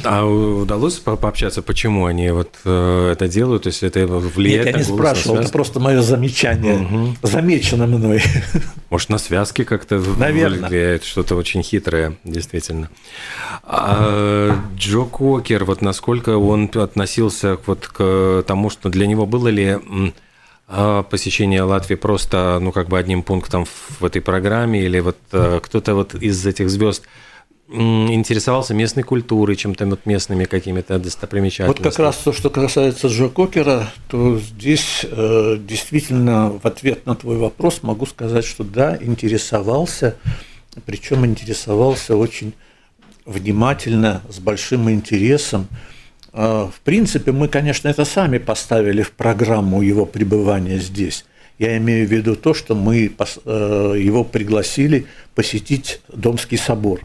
А 0.06 0.26
удалось 0.26 0.98
пообщаться, 1.00 1.62
почему 1.62 2.06
они 2.06 2.30
вот 2.32 2.56
э, 2.64 3.10
это 3.12 3.28
делают? 3.28 3.64
То 3.64 3.68
есть 3.68 3.84
это 3.84 4.08
влияет 4.08 4.66
Нет, 4.68 4.76
я 4.76 4.80
не 4.80 4.86
спрашивал, 4.86 5.38
это 5.38 5.52
просто 5.52 5.82
мое 5.82 6.02
замечание, 6.02 6.76
угу. 6.76 7.16
замечено 7.22 7.86
мной. 7.86 8.24
Может, 8.90 9.10
на 9.10 9.18
связки 9.18 9.66
как-то 9.66 9.98
влияет, 9.98 11.04
что-то 11.04 11.36
очень 11.36 11.64
хитрое, 11.64 12.16
действительно. 12.24 12.90
А 13.64 14.56
Джо 14.78 15.04
Кокер, 15.04 15.66
вот 15.66 15.82
насколько 15.82 16.38
он 16.38 16.72
относился 16.74 17.58
вот 17.66 17.88
к 17.88 18.46
тому, 18.48 18.70
что 18.70 18.88
для 18.88 19.06
него 19.06 19.26
было 19.26 19.50
ли 19.50 19.80
посещение 20.68 21.62
Латвии 21.62 21.96
просто, 21.96 22.60
ну, 22.62 22.72
как 22.72 22.88
бы 22.88 22.98
одним 22.98 23.22
пунктом 23.24 23.66
в 23.66 24.04
этой 24.04 24.22
программе, 24.22 24.82
или 24.82 25.00
вот 25.00 25.18
э, 25.32 25.60
кто-то 25.62 25.96
вот 25.96 26.16
из 26.16 26.46
этих 26.46 26.70
звезд 26.70 27.04
интересовался 27.70 28.74
местной 28.74 29.04
культурой, 29.04 29.56
чем-то 29.56 29.86
вот 29.86 30.06
местными 30.06 30.46
какими-то 30.46 31.00
достопримечательностями. 31.00 31.86
Вот 31.86 31.96
как 31.96 32.00
раз 32.00 32.18
то, 32.18 32.32
что 32.32 32.50
касается 32.50 33.08
Джо 33.08 33.30
Кокера, 33.30 33.92
то 34.10 34.38
здесь 34.38 35.06
э, 35.10 35.58
действительно 35.60 36.50
в 36.50 36.66
ответ 36.66 37.06
на 37.06 37.16
твой 37.16 37.38
вопрос 37.38 37.82
могу 37.82 38.06
сказать, 38.06 38.46
что 38.46 38.64
да, 38.64 38.98
интересовался, 39.02 40.18
причем 40.86 41.26
интересовался 41.26 42.16
очень 42.16 42.54
внимательно, 43.26 44.22
с 44.30 44.40
большим 44.40 44.90
интересом. 44.90 45.68
А, 45.72 45.76
в 46.34 46.82
принципе, 46.84 47.32
мы, 47.32 47.48
конечно, 47.48 47.88
это 47.88 48.06
сами 48.06 48.40
поставили 48.40 49.04
в 49.04 49.12
программу 49.12 49.82
его 49.82 50.06
пребывания 50.06 50.80
здесь. 50.80 51.26
Я 51.60 51.78
имею 51.78 52.08
в 52.08 52.12
виду 52.12 52.36
то, 52.36 52.56
что 52.56 52.74
мы 52.74 53.12
э, 53.46 53.96
его 54.00 54.24
пригласили 54.24 55.06
посетить 55.36 56.02
Домский 56.12 56.58
собор. 56.58 57.02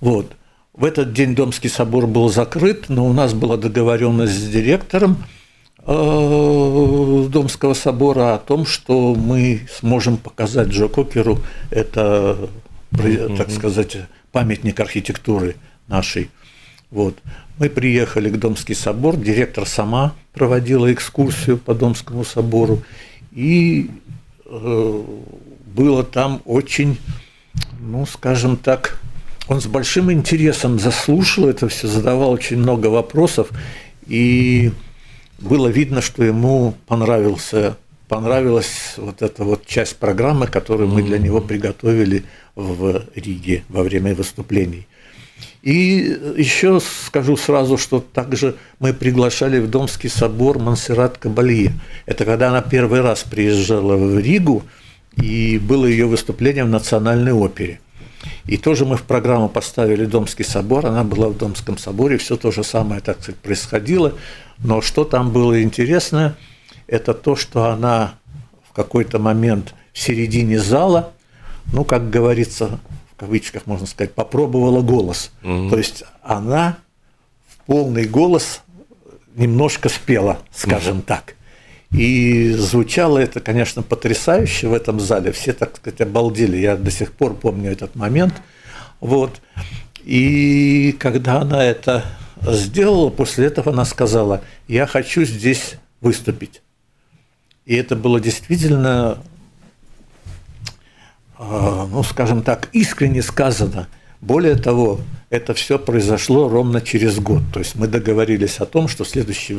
Вот. 0.00 0.32
В 0.74 0.84
этот 0.84 1.14
день 1.14 1.34
Домский 1.34 1.70
собор 1.70 2.06
был 2.06 2.28
закрыт, 2.28 2.88
но 2.88 3.06
у 3.06 3.12
нас 3.14 3.32
была 3.32 3.56
договоренность 3.56 4.34
с 4.34 4.48
директором 4.48 5.24
э, 5.78 7.26
Домского 7.30 7.72
собора 7.72 8.34
о 8.34 8.38
том, 8.38 8.66
что 8.66 9.14
мы 9.14 9.66
сможем 9.78 10.18
показать 10.18 10.68
Джо 10.68 10.88
Кокеру 10.88 11.38
это, 11.70 12.50
так 13.38 13.50
сказать, 13.50 13.96
памятник 14.32 14.78
архитектуры 14.80 15.56
нашей. 15.88 16.30
Вот. 16.90 17.16
Мы 17.56 17.68
приехали 17.68 18.30
к 18.30 18.36
Домский 18.36 18.74
собор, 18.74 19.16
директор 19.16 19.64
сама 19.64 20.14
проводила 20.32 20.92
экскурсию 20.92 21.56
по 21.56 21.72
Домскому 21.72 22.24
собору, 22.24 22.82
и 23.30 23.90
э, 24.44 25.02
было 25.66 26.02
там 26.02 26.42
очень, 26.46 26.98
ну, 27.80 28.06
скажем 28.06 28.56
так, 28.56 29.00
он 29.46 29.60
с 29.60 29.66
большим 29.66 30.10
интересом 30.10 30.80
заслушал 30.80 31.48
это 31.48 31.68
все, 31.68 31.86
задавал 31.86 32.32
очень 32.32 32.58
много 32.58 32.88
вопросов, 32.88 33.50
и 34.08 34.72
было 35.38 35.68
видно, 35.68 36.02
что 36.02 36.24
ему 36.24 36.74
понравился, 36.88 37.76
понравилась 38.08 38.94
вот 38.96 39.22
эта 39.22 39.44
вот 39.44 39.64
часть 39.64 39.96
программы, 39.98 40.48
которую 40.48 40.88
мы 40.88 41.04
для 41.04 41.18
него 41.18 41.40
приготовили 41.40 42.24
в 42.56 43.04
Риге 43.14 43.62
во 43.68 43.84
время 43.84 44.12
выступлений. 44.16 44.88
И 45.64 46.20
еще 46.36 46.78
скажу 46.78 47.38
сразу, 47.38 47.78
что 47.78 47.98
также 47.98 48.54
мы 48.80 48.92
приглашали 48.92 49.58
в 49.60 49.70
Домский 49.70 50.10
собор 50.10 50.58
Монсеррат 50.58 51.16
Кабалье. 51.16 51.72
Это 52.04 52.26
когда 52.26 52.50
она 52.50 52.60
первый 52.60 53.00
раз 53.00 53.22
приезжала 53.22 53.96
в 53.96 54.18
Ригу, 54.18 54.62
и 55.16 55.58
было 55.58 55.86
ее 55.86 56.04
выступление 56.04 56.64
в 56.64 56.68
Национальной 56.68 57.32
опере. 57.32 57.80
И 58.44 58.58
тоже 58.58 58.84
мы 58.84 58.98
в 58.98 59.04
программу 59.04 59.48
поставили 59.48 60.04
Домский 60.04 60.44
собор, 60.44 60.84
она 60.84 61.02
была 61.02 61.28
в 61.28 61.38
Домском 61.38 61.78
соборе, 61.78 62.18
все 62.18 62.36
то 62.36 62.50
же 62.50 62.62
самое, 62.62 63.00
так 63.00 63.22
сказать, 63.22 63.40
происходило. 63.40 64.12
Но 64.58 64.82
что 64.82 65.04
там 65.04 65.32
было 65.32 65.62
интересно, 65.62 66.36
это 66.86 67.14
то, 67.14 67.36
что 67.36 67.70
она 67.70 68.16
в 68.68 68.74
какой-то 68.74 69.18
момент 69.18 69.74
в 69.94 69.98
середине 69.98 70.58
зала, 70.58 71.14
ну, 71.72 71.84
как 71.84 72.10
говорится, 72.10 72.80
в 73.16 73.20
кавычках 73.20 73.66
можно 73.66 73.86
сказать, 73.86 74.12
попробовала 74.12 74.82
голос. 74.82 75.30
Угу. 75.42 75.70
То 75.70 75.78
есть 75.78 76.04
она 76.22 76.78
в 77.46 77.64
полный 77.66 78.06
голос 78.06 78.62
немножко 79.36 79.88
спела, 79.88 80.38
скажем 80.52 80.98
угу. 80.98 81.04
так. 81.06 81.34
И 81.92 82.50
звучало 82.50 83.18
это, 83.18 83.40
конечно, 83.40 83.82
потрясающе 83.82 84.66
в 84.66 84.74
этом 84.74 84.98
зале. 84.98 85.30
Все, 85.30 85.52
так 85.52 85.76
сказать, 85.76 86.00
обалдели. 86.00 86.56
Я 86.56 86.76
до 86.76 86.90
сих 86.90 87.12
пор 87.12 87.34
помню 87.34 87.70
этот 87.70 87.94
момент. 87.94 88.34
Вот. 88.98 89.40
И 90.02 90.96
когда 90.98 91.40
она 91.40 91.64
это 91.64 92.04
сделала, 92.42 93.10
после 93.10 93.46
этого 93.46 93.72
она 93.72 93.84
сказала, 93.84 94.42
я 94.66 94.86
хочу 94.86 95.24
здесь 95.24 95.74
выступить. 96.00 96.62
И 97.64 97.76
это 97.76 97.94
было 97.94 98.20
действительно 98.20 99.18
ну, 101.38 102.02
скажем 102.02 102.42
так, 102.42 102.68
искренне 102.72 103.22
сказано. 103.22 103.88
Более 104.20 104.56
того, 104.56 105.00
это 105.30 105.52
все 105.52 105.78
произошло 105.78 106.48
ровно 106.48 106.80
через 106.80 107.18
год. 107.18 107.42
То 107.52 107.58
есть 107.58 107.74
мы 107.74 107.88
договорились 107.88 108.58
о 108.58 108.66
том, 108.66 108.88
что 108.88 109.04
следующий 109.04 109.54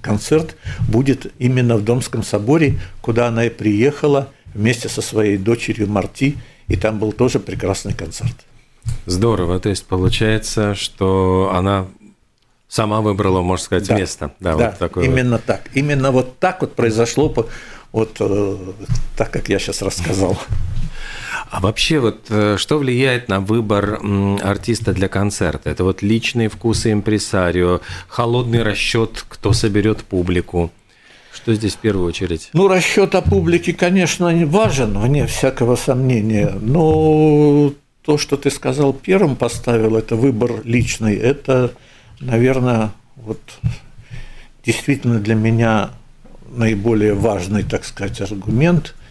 концерт 0.00 0.56
будет 0.88 1.32
именно 1.38 1.76
в 1.76 1.84
Домском 1.84 2.22
соборе, 2.22 2.78
куда 3.02 3.28
она 3.28 3.44
и 3.44 3.50
приехала 3.50 4.28
вместе 4.54 4.88
со 4.88 5.02
своей 5.02 5.36
дочерью 5.36 5.88
Марти, 5.88 6.38
и 6.68 6.76
там 6.76 6.98
был 6.98 7.12
тоже 7.12 7.40
прекрасный 7.40 7.92
концерт. 7.92 8.34
Здорово. 9.04 9.60
То 9.60 9.68
есть 9.68 9.84
получается, 9.86 10.74
что 10.74 11.52
она 11.52 11.86
сама 12.68 13.00
выбрала, 13.00 13.42
можно 13.42 13.64
сказать, 13.64 13.88
да. 13.88 13.98
место. 13.98 14.32
Да, 14.40 14.56
да 14.56 14.70
вот 14.70 14.78
такое 14.78 15.04
именно 15.04 15.36
вот. 15.36 15.44
так. 15.44 15.62
Именно 15.74 16.10
вот 16.10 16.38
так 16.38 16.60
вот 16.60 16.74
произошло, 16.74 17.34
вот 17.92 18.16
э, 18.20 18.56
так, 19.16 19.30
как 19.30 19.48
я 19.48 19.58
сейчас 19.58 19.82
рассказал. 19.82 20.38
А 21.50 21.60
вообще 21.60 22.00
вот 22.00 22.26
э, 22.28 22.56
что 22.58 22.78
влияет 22.78 23.28
на 23.28 23.40
выбор 23.40 24.00
артиста 24.42 24.92
для 24.92 25.08
концерта? 25.08 25.70
Это 25.70 25.84
вот 25.84 26.02
личные 26.02 26.48
вкусы 26.48 26.92
импресарио, 26.92 27.80
холодный 28.08 28.62
расчет, 28.62 29.24
кто 29.28 29.52
соберет 29.52 30.02
публику. 30.02 30.72
Что 31.32 31.54
здесь 31.54 31.74
в 31.74 31.78
первую 31.78 32.08
очередь? 32.08 32.50
Ну, 32.52 32.66
расчет 32.66 33.14
о 33.14 33.22
публике, 33.22 33.72
конечно, 33.72 34.34
важен, 34.46 34.98
вне 34.98 35.26
всякого 35.26 35.76
сомнения. 35.76 36.52
Но 36.60 37.72
то, 38.02 38.18
что 38.18 38.36
ты 38.36 38.50
сказал 38.50 38.92
первым 38.92 39.36
поставил, 39.36 39.96
это 39.96 40.16
выбор 40.16 40.62
личный, 40.64 41.14
это, 41.14 41.72
наверное, 42.20 42.90
вот 43.16 43.40
действительно 44.64 45.20
для 45.20 45.34
меня 45.34 45.90
наиболее 46.48 47.14
важный, 47.14 47.62
так 47.62 47.84
сказать, 47.84 48.20
аргумент– 48.20 48.94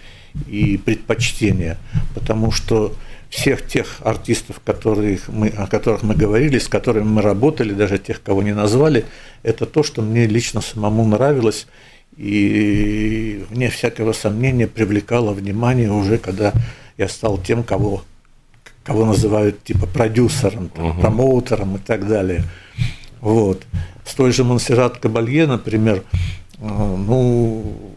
и 0.47 0.77
предпочтения, 0.77 1.77
потому 2.13 2.51
что 2.51 2.93
всех 3.29 3.67
тех 3.67 4.01
артистов, 4.03 4.61
которых 4.63 5.27
мы, 5.27 5.49
о 5.49 5.67
которых 5.67 6.03
мы 6.03 6.15
говорили, 6.15 6.57
с 6.57 6.67
которыми 6.67 7.05
мы 7.05 7.21
работали, 7.21 7.73
даже 7.73 7.97
тех, 7.97 8.21
кого 8.21 8.41
не 8.43 8.53
назвали, 8.53 9.05
это 9.43 9.65
то, 9.65 9.83
что 9.83 10.01
мне 10.01 10.25
лично 10.25 10.61
самому 10.61 11.05
нравилось 11.05 11.67
и 12.17 13.43
вне 13.49 13.69
всякого 13.69 14.13
сомнения 14.13 14.67
привлекало 14.67 15.33
внимание 15.33 15.91
уже, 15.91 16.17
когда 16.17 16.53
я 16.97 17.09
стал 17.09 17.37
тем, 17.37 17.63
кого, 17.63 18.03
кого 18.83 19.05
называют 19.05 19.63
типа 19.63 19.85
продюсером, 19.85 20.69
там, 20.69 20.85
угу. 20.85 21.01
промоутером 21.01 21.75
и 21.75 21.79
так 21.79 22.07
далее. 22.07 22.43
Вот. 23.19 23.63
С 24.05 24.13
той 24.13 24.31
же 24.31 24.43
Монсеррат 24.43 24.97
Кабалье, 24.99 25.47
например, 25.47 26.03
э, 26.59 26.95
ну, 26.97 27.94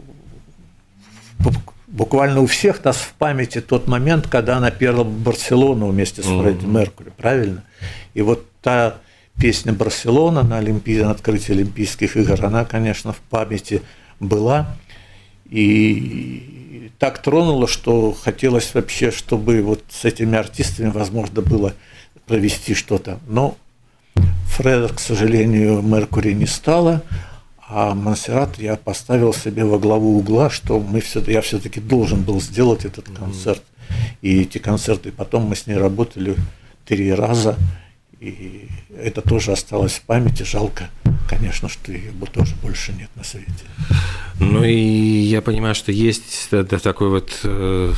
буквально 1.99 2.39
у 2.39 2.45
всех 2.45 2.85
нас 2.85 2.95
в 2.95 3.11
памяти 3.15 3.59
тот 3.59 3.87
момент, 3.87 4.25
когда 4.27 4.55
она 4.55 4.71
пела 4.71 5.03
Барселону 5.03 5.87
вместе 5.87 6.23
с 6.23 6.25
Фредди. 6.25 6.65
Меркури, 6.65 7.11
правильно? 7.17 7.65
И 8.13 8.21
вот 8.21 8.45
та 8.61 8.95
песня 9.37 9.73
Барселона 9.73 10.43
на, 10.43 10.59
Олимпи... 10.59 10.97
на 11.01 11.11
открытии 11.11 11.51
Олимпийских 11.51 12.15
игр, 12.15 12.45
она, 12.45 12.63
конечно, 12.63 13.11
в 13.11 13.17
памяти 13.17 13.81
была. 14.21 14.77
И 15.49 16.89
так 16.99 17.21
тронуло, 17.21 17.67
что 17.67 18.13
хотелось 18.13 18.73
вообще, 18.73 19.11
чтобы 19.11 19.61
вот 19.61 19.83
с 19.89 20.05
этими 20.05 20.37
артистами 20.37 20.89
возможно 20.91 21.41
было 21.41 21.73
провести 22.25 22.75
что-то. 22.75 23.19
Но 23.27 23.57
Фредер, 24.55 24.93
к 24.93 24.99
сожалению, 25.01 25.81
Меркури 25.81 26.31
не 26.31 26.47
стало, 26.47 27.03
а 27.69 27.93
Монсеррат 27.93 28.57
я 28.57 28.75
поставил 28.75 29.31
себе 29.31 29.63
во 29.63 29.77
главу 29.77 30.17
угла, 30.17 30.49
что 30.49 30.79
мы 30.79 31.01
все, 31.01 31.21
я 31.27 31.41
все-таки 31.41 31.79
должен 31.79 32.23
был 32.23 32.41
сделать 32.41 32.83
этот 32.83 33.09
концерт. 33.09 33.61
И 34.21 34.41
эти 34.41 34.57
концерты, 34.57 35.11
потом 35.11 35.43
мы 35.43 35.55
с 35.55 35.67
ней 35.67 35.77
работали 35.77 36.35
три 36.85 37.13
раза, 37.13 37.55
и 38.19 38.67
это 38.97 39.21
тоже 39.21 39.51
осталось 39.51 39.93
в 39.93 40.01
памяти. 40.01 40.43
Жалко, 40.43 40.89
конечно, 41.29 41.69
что 41.69 41.91
его 41.91 42.25
тоже 42.25 42.55
больше 42.61 42.91
нет 42.93 43.09
на 43.15 43.23
свете. 43.23 43.47
Ну 44.39 44.63
и 44.63 44.73
я 44.73 45.41
понимаю, 45.41 45.75
что 45.75 45.91
есть 45.91 46.49
такой 46.49 47.09
вот 47.09 47.39
э, 47.43 47.93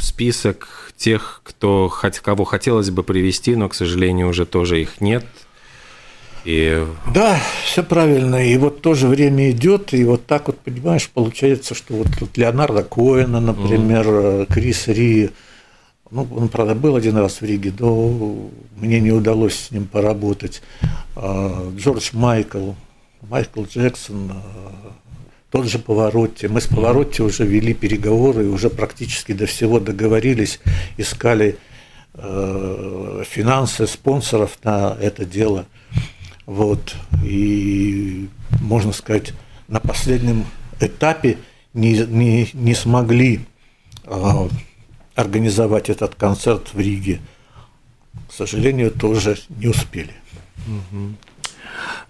список 0.00 0.92
тех, 0.96 1.42
кто, 1.44 1.92
кого 2.22 2.44
хотелось 2.44 2.90
бы 2.90 3.04
привести, 3.04 3.54
но, 3.54 3.68
к 3.68 3.74
сожалению, 3.74 4.28
уже 4.28 4.46
тоже 4.46 4.82
их 4.82 5.00
нет. 5.00 5.24
И... 6.44 6.86
Да, 7.14 7.38
все 7.64 7.82
правильно. 7.82 8.44
И 8.44 8.56
вот 8.58 8.82
тоже 8.82 9.06
время 9.06 9.50
идет, 9.50 9.94
и 9.94 10.04
вот 10.04 10.26
так 10.26 10.48
вот, 10.48 10.58
понимаешь, 10.58 11.08
получается, 11.08 11.74
что 11.74 11.94
вот, 11.94 12.08
вот 12.20 12.36
Леонардо 12.36 12.82
Коэна, 12.82 13.40
например, 13.40 14.06
mm. 14.06 14.52
Крис 14.52 14.88
Ри, 14.88 15.30
ну, 16.10 16.28
он, 16.36 16.48
правда, 16.48 16.74
был 16.74 16.96
один 16.96 17.16
раз 17.16 17.40
в 17.40 17.44
Риге, 17.44 17.72
но 17.78 18.50
мне 18.76 19.00
не 19.00 19.12
удалось 19.12 19.54
с 19.54 19.70
ним 19.70 19.86
поработать. 19.86 20.62
А, 21.16 21.72
Джордж 21.76 22.10
Майкл, 22.12 22.72
Майкл 23.22 23.64
Джексон, 23.64 24.32
а, 24.32 24.92
тот 25.50 25.66
же 25.66 25.78
Поворотти. 25.78 26.46
Мы 26.46 26.60
с 26.60 26.66
Поворотти 26.66 27.22
уже 27.22 27.44
вели 27.44 27.72
переговоры, 27.72 28.48
уже 28.48 28.68
практически 28.68 29.32
до 29.32 29.46
всего 29.46 29.80
договорились, 29.80 30.60
искали 30.96 31.56
э, 32.14 33.22
финансы 33.26 33.86
спонсоров 33.86 34.58
на 34.64 34.96
это 35.00 35.26
дело. 35.26 35.66
Вот. 36.46 36.94
И, 37.24 38.28
можно 38.60 38.92
сказать, 38.92 39.32
на 39.68 39.80
последнем 39.80 40.44
этапе 40.80 41.38
не, 41.74 41.94
не, 41.98 42.48
не 42.52 42.74
смогли 42.74 43.40
э, 44.04 44.48
организовать 45.14 45.88
этот 45.90 46.14
концерт 46.14 46.74
в 46.74 46.78
Риге. 46.78 47.20
К 48.28 48.32
сожалению, 48.32 48.90
тоже 48.90 49.38
не 49.48 49.68
успели. 49.68 50.12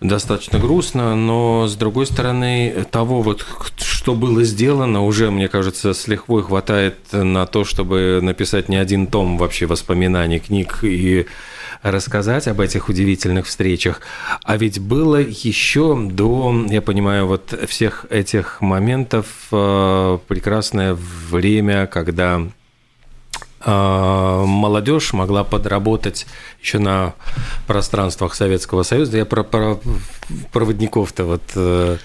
Достаточно 0.00 0.58
грустно, 0.58 1.14
но 1.14 1.68
с 1.68 1.76
другой 1.76 2.06
стороны, 2.06 2.84
того 2.90 3.22
вот, 3.22 3.46
что 3.76 4.14
было 4.14 4.42
сделано, 4.42 5.04
уже, 5.04 5.30
мне 5.30 5.48
кажется, 5.48 5.94
с 5.94 6.08
лихвой 6.08 6.42
хватает 6.42 6.96
на 7.12 7.46
то, 7.46 7.64
чтобы 7.64 8.18
написать 8.20 8.68
не 8.68 8.76
один 8.76 9.06
том 9.06 9.38
вообще 9.38 9.66
воспоминаний, 9.66 10.40
книг 10.40 10.80
и 10.82 11.26
рассказать 11.82 12.48
об 12.48 12.60
этих 12.60 12.88
удивительных 12.88 13.46
встречах. 13.46 14.00
А 14.44 14.56
ведь 14.56 14.78
было 14.80 15.16
еще 15.16 15.98
до, 16.10 16.64
я 16.68 16.80
понимаю, 16.80 17.26
вот 17.26 17.54
всех 17.68 18.06
этих 18.10 18.60
моментов 18.60 19.26
э, 19.50 20.18
прекрасное 20.28 20.94
время, 20.94 21.86
когда 21.86 22.40
э, 23.64 24.44
молодежь 24.46 25.12
могла 25.12 25.44
подработать 25.44 26.26
еще 26.62 26.78
на 26.78 27.14
пространствах 27.66 28.34
Советского 28.34 28.84
Союза. 28.84 29.18
Я 29.18 29.26
про, 29.26 29.42
про 29.42 29.80
проводников-то 30.52 31.24
вот 31.24 31.42
э, 31.56 31.98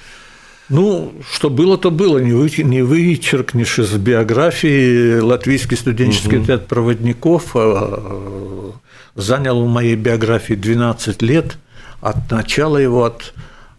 ну, 0.70 1.14
что 1.32 1.50
было, 1.50 1.78
то 1.78 1.92
было. 1.92 2.18
Не, 2.18 2.34
вы, 2.34 2.50
не 2.64 2.82
вычеркнешь 2.82 3.80
из 3.80 3.92
биографии 3.94 5.20
Латвийский 5.20 5.78
студенческий 5.78 6.38
угу. 6.38 6.44
отряд 6.44 6.68
проводников. 6.68 7.52
А, 7.56 8.74
занял 9.16 9.64
в 9.64 9.68
моей 9.68 9.96
биографии 9.96 10.54
12 10.54 11.22
лет 11.22 11.58
от 12.02 12.30
начала 12.30 12.78
его, 12.78 13.06
от, 13.06 13.34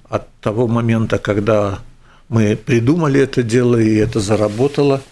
от 0.08 0.28
того 0.40 0.66
момента, 0.66 1.18
когда 1.18 1.80
мы 2.28 2.56
придумали 2.56 3.20
это 3.20 3.42
дело, 3.42 3.76
и 3.76 3.94
это 3.96 4.20
заработало 4.20 5.02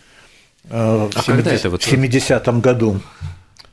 а 0.71 1.09
в 1.09 1.25
70, 1.25 1.65
вот... 1.67 1.83
70 1.83 2.61
году. 2.61 3.01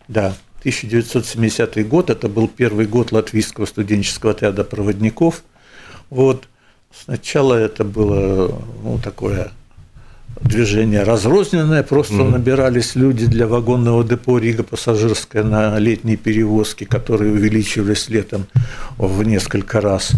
Да, 0.07 0.35
1970 0.59 1.87
год, 1.87 2.09
это 2.09 2.27
был 2.27 2.47
первый 2.47 2.85
год 2.85 3.11
Латвийского 3.11 3.65
студенческого 3.65 4.31
отряда 4.31 4.63
проводников. 4.63 5.43
Вот. 6.09 6.47
Сначала 6.93 7.55
это 7.55 7.83
было 7.83 8.61
ну, 8.83 8.99
такое 8.99 9.51
движение 10.41 11.03
разрозненное, 11.03 11.83
просто 11.83 12.15
mm-hmm. 12.15 12.31
набирались 12.31 12.95
люди 12.95 13.25
для 13.25 13.47
вагонного 13.47 14.03
депо 14.03 14.37
Рига 14.37 14.63
пассажирская 14.63 15.43
на 15.43 15.77
летние 15.79 16.17
перевозки, 16.17 16.83
которые 16.83 17.33
увеличивались 17.33 18.09
летом 18.09 18.45
в 18.97 19.23
несколько 19.23 19.81
раз. 19.81 20.11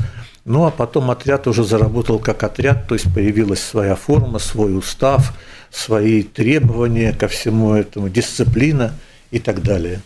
Ну 0.45 0.65
а 0.65 0.71
потом 0.71 1.11
отряд 1.11 1.47
уже 1.47 1.63
заработал 1.63 2.19
как 2.19 2.43
отряд, 2.43 2.87
то 2.87 2.95
есть 2.95 3.11
появилась 3.13 3.61
своя 3.61 3.95
форма, 3.95 4.39
свой 4.39 4.77
устав, 4.77 5.33
свои 5.71 6.23
требования 6.23 7.13
ко 7.13 7.27
всему 7.27 7.73
этому, 7.73 8.09
дисциплина 8.09 8.93
и 9.31 9.39
так 9.39 9.61
далее. 9.63 10.01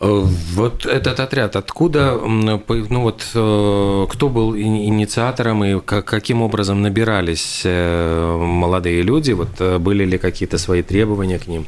Э, 0.00 0.24
вот 0.54 0.86
этот 0.86 1.20
отряд, 1.20 1.56
откуда, 1.56 2.14
ну 2.14 3.00
вот, 3.00 3.24
э, 3.34 4.06
кто 4.10 4.28
был 4.28 4.56
инициатором 4.56 5.64
и 5.64 5.80
каким 5.80 6.42
образом 6.42 6.82
набирались 6.82 7.62
э, 7.64 8.36
молодые 8.36 9.02
люди? 9.02 9.32
Вот 9.32 9.60
были 9.80 10.04
ли 10.04 10.18
какие-то 10.18 10.58
свои 10.58 10.82
требования 10.82 11.38
к 11.38 11.46
ним? 11.46 11.66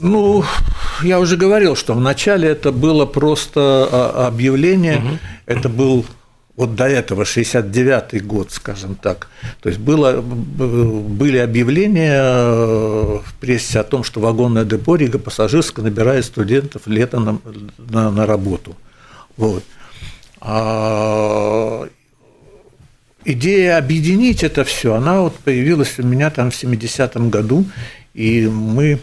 Ну, 0.00 0.44
я 1.02 1.20
уже 1.20 1.36
говорил, 1.36 1.76
что 1.76 1.94
вначале 1.94 2.48
это 2.48 2.72
было 2.72 3.06
просто 3.06 3.60
а, 3.90 4.26
объявление, 4.26 4.98
угу. 4.98 5.18
это 5.46 5.68
был 5.68 6.04
вот 6.56 6.76
до 6.76 6.84
этого, 6.84 7.22
69-й 7.22 8.20
год, 8.20 8.52
скажем 8.52 8.94
так. 8.94 9.28
То 9.60 9.68
есть 9.68 9.80
было, 9.80 10.20
были 10.20 11.38
объявления 11.38 12.20
э, 12.22 13.18
в 13.24 13.34
прессе 13.40 13.80
о 13.80 13.84
том, 13.84 14.04
что 14.04 14.20
вагонная 14.20 14.64
депо 14.64 14.94
Рига 14.94 15.18
пассажирская 15.18 15.84
набирает 15.84 16.24
студентов 16.24 16.86
летом 16.86 17.24
на, 17.24 17.40
на, 17.78 18.10
на 18.12 18.26
работу. 18.26 18.76
Вот. 19.36 19.64
А 20.40 21.88
идея 23.24 23.78
объединить 23.78 24.44
это 24.44 24.62
все, 24.62 24.94
она 24.94 25.22
вот 25.22 25.34
появилась 25.36 25.98
у 25.98 26.04
меня 26.04 26.30
там 26.30 26.52
в 26.52 26.54
70-м 26.54 27.30
году, 27.30 27.64
и 28.12 28.46
мы 28.46 29.00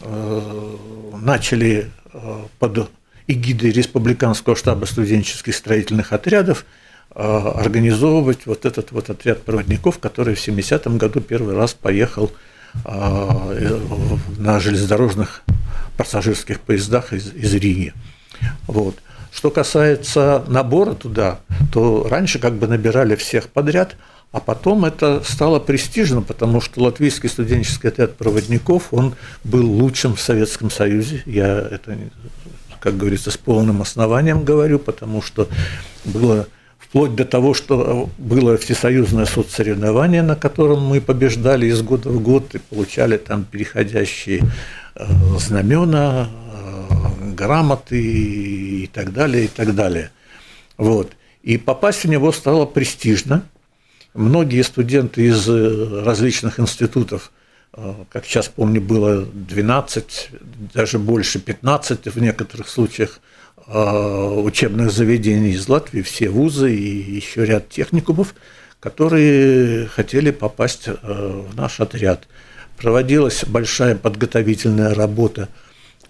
э, 0.00 0.76
начали 1.20 1.90
э, 2.12 2.44
под 2.58 2.90
эгидой 3.26 3.72
Республиканского 3.72 4.56
штаба 4.56 4.86
студенческих 4.86 5.54
строительных 5.54 6.12
отрядов 6.12 6.64
организовывать 7.14 8.46
вот 8.46 8.64
этот 8.66 8.92
вот 8.92 9.10
отряд 9.10 9.42
проводников, 9.42 9.98
который 9.98 10.34
в 10.34 10.46
70-м 10.46 10.98
году 10.98 11.20
первый 11.20 11.54
раз 11.54 11.74
поехал 11.74 12.32
а, 12.84 13.52
э, 13.52 13.80
на 14.38 14.58
железнодорожных 14.58 15.42
пассажирских 15.96 16.60
поездах 16.60 17.12
из, 17.12 17.32
из 17.32 17.54
Риги. 17.54 17.94
Вот. 18.66 18.96
Что 19.30 19.50
касается 19.50 20.44
набора 20.48 20.94
туда, 20.94 21.40
то 21.72 22.06
раньше 22.08 22.38
как 22.38 22.54
бы 22.54 22.66
набирали 22.66 23.14
всех 23.16 23.48
подряд, 23.48 23.96
а 24.32 24.40
потом 24.40 24.84
это 24.84 25.22
стало 25.24 25.60
престижно, 25.60 26.20
потому 26.20 26.60
что 26.60 26.82
Латвийский 26.82 27.28
студенческий 27.28 27.88
отряд 27.88 28.16
проводников, 28.16 28.88
он 28.92 29.14
был 29.44 29.70
лучшим 29.70 30.16
в 30.16 30.20
Советском 30.20 30.70
Союзе. 30.70 31.22
Я 31.26 31.68
это, 31.70 31.96
как 32.80 32.96
говорится, 32.96 33.30
с 33.30 33.36
полным 33.36 33.82
основанием 33.82 34.42
говорю, 34.42 34.80
потому 34.80 35.22
что 35.22 35.48
было 36.04 36.48
вплоть 36.94 37.16
до 37.16 37.24
того, 37.24 37.54
что 37.54 38.08
было 38.18 38.56
всесоюзное 38.56 39.24
соцсоревнование, 39.24 40.22
на 40.22 40.36
котором 40.36 40.86
мы 40.86 41.00
побеждали 41.00 41.66
из 41.66 41.82
года 41.82 42.08
в 42.08 42.22
год 42.22 42.54
и 42.54 42.58
получали 42.58 43.16
там 43.16 43.44
переходящие 43.44 44.44
э, 44.94 45.04
знамена, 45.40 46.28
э, 46.30 47.32
грамоты 47.34 48.00
и 48.00 48.86
так 48.86 49.12
далее, 49.12 49.46
и 49.46 49.48
так 49.48 49.74
далее. 49.74 50.12
Вот. 50.76 51.10
И 51.42 51.58
попасть 51.58 52.04
в 52.04 52.08
него 52.08 52.30
стало 52.30 52.64
престижно. 52.64 53.42
Многие 54.14 54.62
студенты 54.62 55.26
из 55.26 55.48
э, 55.48 56.02
различных 56.04 56.60
институтов, 56.60 57.32
как 58.08 58.24
сейчас 58.24 58.46
помню, 58.46 58.80
было 58.80 59.24
12, 59.24 60.28
даже 60.72 61.00
больше 61.00 61.40
15 61.40 62.06
в 62.06 62.22
некоторых 62.22 62.68
случаях, 62.68 63.18
учебных 63.66 64.90
заведений 64.90 65.52
из 65.52 65.68
Латвии, 65.68 66.02
все 66.02 66.28
вузы 66.28 66.74
и 66.74 67.14
еще 67.16 67.44
ряд 67.44 67.68
техникумов, 67.68 68.34
которые 68.84 69.86
хотели 69.86 70.30
попасть 70.30 70.88
э, 70.88 70.92
в 71.02 71.56
наш 71.56 71.80
отряд. 71.80 72.28
Проводилась 72.76 73.42
большая 73.46 73.96
подготовительная 73.96 74.92
работа. 74.92 75.48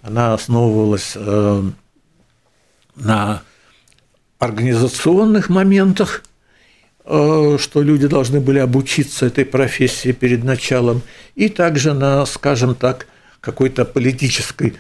Она 0.03 0.35
основывалась 0.35 1.13
э, 1.15 1.63
на 2.97 3.43
организационных 4.41 5.51
моментах, 5.51 6.25
э, 7.05 7.59
что 7.61 7.83
люди 7.83 8.09
должны 8.09 8.41
были 8.41 8.59
обучиться 8.59 9.27
этой 9.27 9.45
профессии 9.45 10.11
перед 10.11 10.43
началом, 10.43 11.03
и 11.37 11.49
также 11.49 11.95
на, 11.95 12.27
скажем 12.27 12.75
так, 12.75 13.07
какой-то 13.41 13.85
политической, 13.85 14.75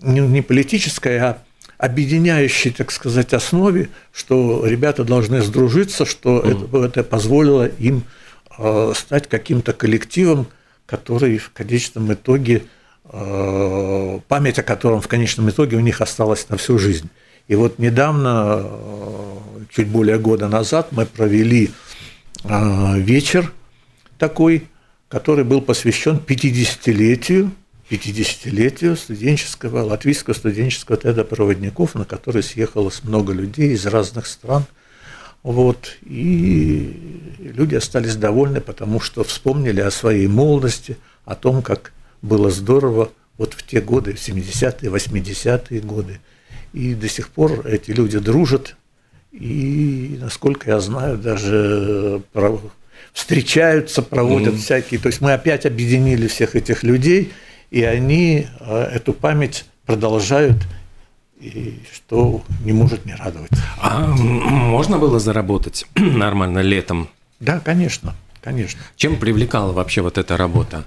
не 0.00 0.40
политической, 0.40 1.18
а 1.18 1.42
объединяющей, 1.80 2.70
так 2.70 2.92
сказать, 2.92 3.32
основе, 3.32 3.88
что 4.12 4.66
ребята 4.66 5.02
должны 5.02 5.40
сдружиться, 5.40 6.04
что 6.04 6.40
mm. 6.40 6.68
это, 6.68 6.84
это 6.84 7.04
позволило 7.04 7.66
им 7.66 8.04
э, 8.58 8.92
стать 8.94 9.28
каким-то 9.28 9.72
коллективом, 9.72 10.46
который 10.84 11.38
в 11.38 11.50
конечном 11.52 12.12
итоге, 12.12 12.64
э, 13.10 14.20
память 14.28 14.58
о 14.58 14.62
котором 14.62 15.00
в 15.00 15.08
конечном 15.08 15.48
итоге 15.48 15.78
у 15.78 15.80
них 15.80 16.02
осталась 16.02 16.50
на 16.50 16.58
всю 16.58 16.78
жизнь. 16.78 17.08
И 17.48 17.54
вот 17.54 17.78
недавно, 17.78 18.60
э, 18.62 19.38
чуть 19.70 19.88
более 19.88 20.18
года 20.18 20.48
назад, 20.48 20.88
мы 20.90 21.06
провели 21.06 21.70
вечер 22.42 23.52
такой, 24.16 24.66
который 25.08 25.44
был 25.44 25.60
посвящен 25.60 26.16
50-летию 26.16 27.50
50-летию 27.90 28.96
студенческого, 28.96 29.82
латвийского 29.82 30.34
студенческого 30.34 30.96
отряда 30.96 31.24
проводников, 31.24 31.94
на 31.96 32.04
который 32.04 32.42
съехалось 32.42 33.02
много 33.02 33.32
людей 33.32 33.72
из 33.72 33.84
разных 33.86 34.26
стран. 34.26 34.64
Вот, 35.42 35.96
и 36.02 37.32
люди 37.40 37.74
остались 37.74 38.14
довольны, 38.14 38.60
потому 38.60 39.00
что 39.00 39.24
вспомнили 39.24 39.80
о 39.80 39.90
своей 39.90 40.28
молодости, 40.28 40.98
о 41.24 41.34
том, 41.34 41.62
как 41.62 41.92
было 42.22 42.50
здорово 42.50 43.10
вот 43.38 43.54
в 43.54 43.66
те 43.66 43.80
годы, 43.80 44.12
в 44.12 44.16
70-е, 44.16 44.90
80-е 44.90 45.80
годы. 45.80 46.20
И 46.72 46.94
до 46.94 47.08
сих 47.08 47.30
пор 47.30 47.66
эти 47.66 47.90
люди 47.90 48.18
дружат, 48.18 48.76
и, 49.32 50.18
насколько 50.20 50.70
я 50.70 50.80
знаю, 50.80 51.16
даже 51.16 52.22
встречаются, 53.14 54.02
проводят 54.02 54.54
mm-hmm. 54.54 54.58
всякие. 54.58 55.00
То 55.00 55.08
есть 55.08 55.20
мы 55.20 55.32
опять 55.32 55.66
объединили 55.66 56.28
всех 56.28 56.54
этих 56.54 56.84
людей– 56.84 57.32
и 57.70 57.82
они 57.82 58.46
э, 58.60 58.82
эту 58.92 59.12
память 59.12 59.64
продолжают, 59.86 60.56
и 61.40 61.80
что 61.92 62.42
не 62.64 62.72
может 62.72 63.06
не 63.06 63.14
радовать. 63.14 63.50
А 63.80 64.06
можно 64.06 64.98
было 64.98 65.18
заработать 65.18 65.86
нормально 65.94 66.60
летом? 66.60 67.08
Да, 67.38 67.60
конечно, 67.60 68.14
конечно. 68.42 68.80
Чем 68.96 69.16
привлекала 69.16 69.72
вообще 69.72 70.02
вот 70.02 70.18
эта 70.18 70.36
работа? 70.36 70.84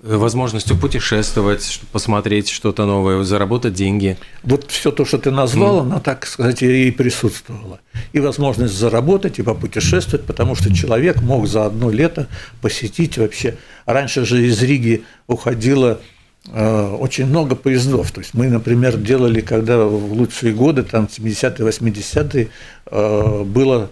Возможностью 0.00 0.76
путешествовать, 0.76 1.80
посмотреть 1.92 2.48
что-то 2.48 2.86
новое, 2.86 3.22
заработать 3.24 3.74
деньги. 3.74 4.16
Вот 4.44 4.70
все 4.70 4.92
то, 4.92 5.04
что 5.04 5.18
ты 5.18 5.30
назвал, 5.30 5.78
mm. 5.78 5.82
она, 5.82 6.00
так 6.00 6.26
сказать, 6.26 6.62
и 6.62 6.90
присутствовала. 6.90 7.80
И 8.12 8.20
возможность 8.20 8.74
заработать, 8.74 9.38
и 9.38 9.42
попутешествовать, 9.42 10.24
потому 10.24 10.54
что 10.54 10.72
человек 10.72 11.20
мог 11.20 11.48
за 11.48 11.66
одно 11.66 11.90
лето 11.90 12.28
посетить 12.60 13.18
вообще. 13.18 13.56
Раньше 13.86 14.24
же 14.24 14.46
из 14.46 14.62
Риги 14.62 15.02
уходило 15.26 16.00
э, 16.46 16.96
очень 17.00 17.26
много 17.26 17.56
поездов. 17.56 18.12
То 18.12 18.20
есть 18.20 18.34
мы, 18.34 18.48
например, 18.48 18.96
делали, 18.96 19.40
когда 19.40 19.78
в 19.78 20.12
лучшие 20.12 20.54
годы, 20.54 20.84
там 20.84 21.06
70-е, 21.06 21.68
80-е, 21.68 22.48
э, 22.86 23.42
было 23.44 23.90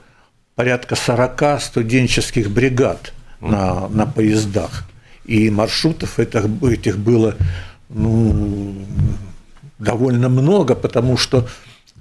порядка 0.54 0.94
40 0.94 1.60
студенческих 1.60 2.48
бригад 2.48 3.12
на, 3.40 3.88
на 3.88 4.06
поездах 4.06 4.84
и 5.26 5.50
маршрутов 5.50 6.18
этих, 6.18 6.44
этих 6.62 6.98
было 6.98 7.34
ну, 7.88 8.74
довольно 9.78 10.28
много, 10.28 10.74
потому 10.74 11.16
что 11.16 11.48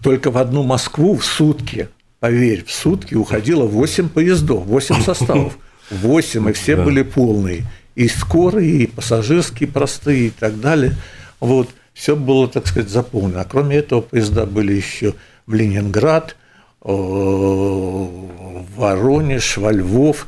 только 0.02 0.32
в 0.32 0.38
одну 0.38 0.64
Москву 0.64 1.16
в 1.16 1.26
сутки, 1.26 1.90
поверь, 2.20 2.64
в 2.66 2.72
сутки 2.72 3.16
уходило 3.16 3.66
8 3.66 4.10
поездов, 4.10 4.66
8 4.66 5.02
составов. 5.06 5.58
8, 5.90 6.50
и 6.50 6.54
все 6.54 6.76
да. 6.76 6.84
были 6.84 7.04
полные. 7.04 7.64
И 7.96 8.08
скорые, 8.08 8.84
и 8.84 8.88
пассажирские 8.88 9.70
простые, 9.70 10.28
и 10.28 10.30
так 10.32 10.60
далее. 10.60 10.96
Вот, 11.40 11.70
все 11.94 12.16
было, 12.16 12.48
так 12.48 12.68
сказать, 12.68 12.90
заполнено. 12.90 13.42
А 13.42 13.46
кроме 13.46 13.78
этого, 13.78 14.02
поезда 14.02 14.46
были 14.46 14.74
еще 14.74 15.14
в 15.46 15.54
Ленинград, 15.54 16.36
э, 16.84 16.88
в 16.88 18.66
Воронеж, 18.76 19.58
во 19.58 19.72
Львов, 19.72 20.28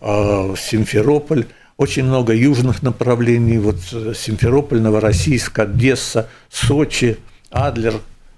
э, 0.00 0.06
в 0.06 0.56
Симферополь 0.56 1.46
очень 1.76 2.04
много 2.04 2.32
южных 2.32 2.82
направлений, 2.82 3.58
вот 3.58 3.76
э, 3.92 4.12
Симферополь, 4.14 4.80
Новороссийск, 4.80 5.58
Одесса, 5.58 6.28
Сочи, 6.50 7.18
Адлер, 7.50 7.94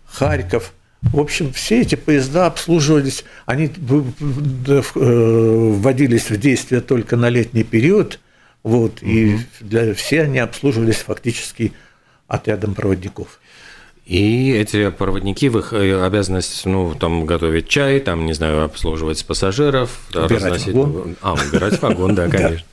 Харьков. 0.07 0.73
В 1.03 1.21
общем, 1.21 1.53
все 1.53 1.83
эти 1.83 1.95
поезда 1.95 2.47
обслуживались, 2.47 3.25
они 3.45 3.67
э, 3.67 4.83
вводились 4.95 6.31
в 6.31 6.37
действие 6.39 6.81
только 6.81 7.17
на 7.17 7.29
летний 7.29 7.65
период, 7.65 8.21
вот, 8.63 9.03
угу. 9.03 9.11
и 9.11 9.39
для, 9.61 9.95
все 9.95 10.23
они 10.23 10.39
обслуживались 10.39 10.97
фактически 10.97 11.73
отрядом 12.27 12.75
проводников. 12.75 13.39
И 14.07 14.53
эти 14.53 14.91
проводники, 14.91 15.49
в 15.49 15.59
их 15.59 15.73
э, 15.73 16.05
обязанность, 16.05 16.65
ну, 16.65 16.95
там, 16.95 17.27
готовить 17.27 17.69
чай, 17.69 17.99
там, 17.99 18.25
не 18.25 18.35
знаю, 18.35 18.65
обслуживать 18.65 19.25
пассажиров, 19.27 19.91
убирать 20.11 20.31
разносить... 20.31 20.75
вагон. 20.75 21.17
А, 21.21 21.35
убирать 21.35 21.83
вагон, 21.83 22.15
да, 22.15 22.29
конечно. 22.31 22.65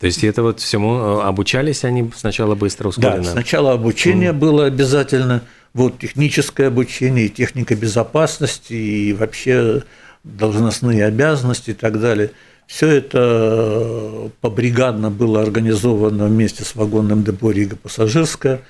То 0.00 0.06
есть 0.06 0.24
это 0.24 0.42
вот 0.42 0.60
всему 0.60 0.96
э, 0.96 1.22
обучались 1.22 1.84
они 1.84 2.10
сначала 2.16 2.54
быстро, 2.54 2.88
ускоренно? 2.88 3.22
Да, 3.22 3.30
сначала 3.30 3.72
обучение 3.72 4.30
mm. 4.30 4.38
было 4.38 4.66
обязательно, 4.66 5.42
вот 5.72 5.98
техническое 5.98 6.66
обучение, 6.66 7.28
техника 7.28 7.74
безопасности 7.74 8.72
и 8.72 9.12
вообще 9.12 9.82
должностные 10.24 11.04
обязанности 11.04 11.70
и 11.70 11.74
так 11.74 12.00
далее. 12.00 12.32
Все 12.66 12.88
это 12.88 13.18
э, 13.20 14.28
побригадно 14.40 15.10
было 15.10 15.42
организовано 15.42 16.26
вместе 16.26 16.64
с 16.64 16.74
вагонным 16.74 17.22
депо 17.22 17.50
Рига 17.50 17.76
Пассажирская, 17.76 18.62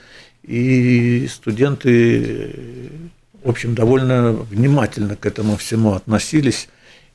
и 0.43 1.27
студенты, 1.33 2.91
в 3.43 3.49
общем, 3.49 3.75
довольно 3.75 4.33
внимательно 4.33 5.17
к 5.17 5.25
этому 5.25 5.57
всему 5.57 5.95
относились. 5.95 6.69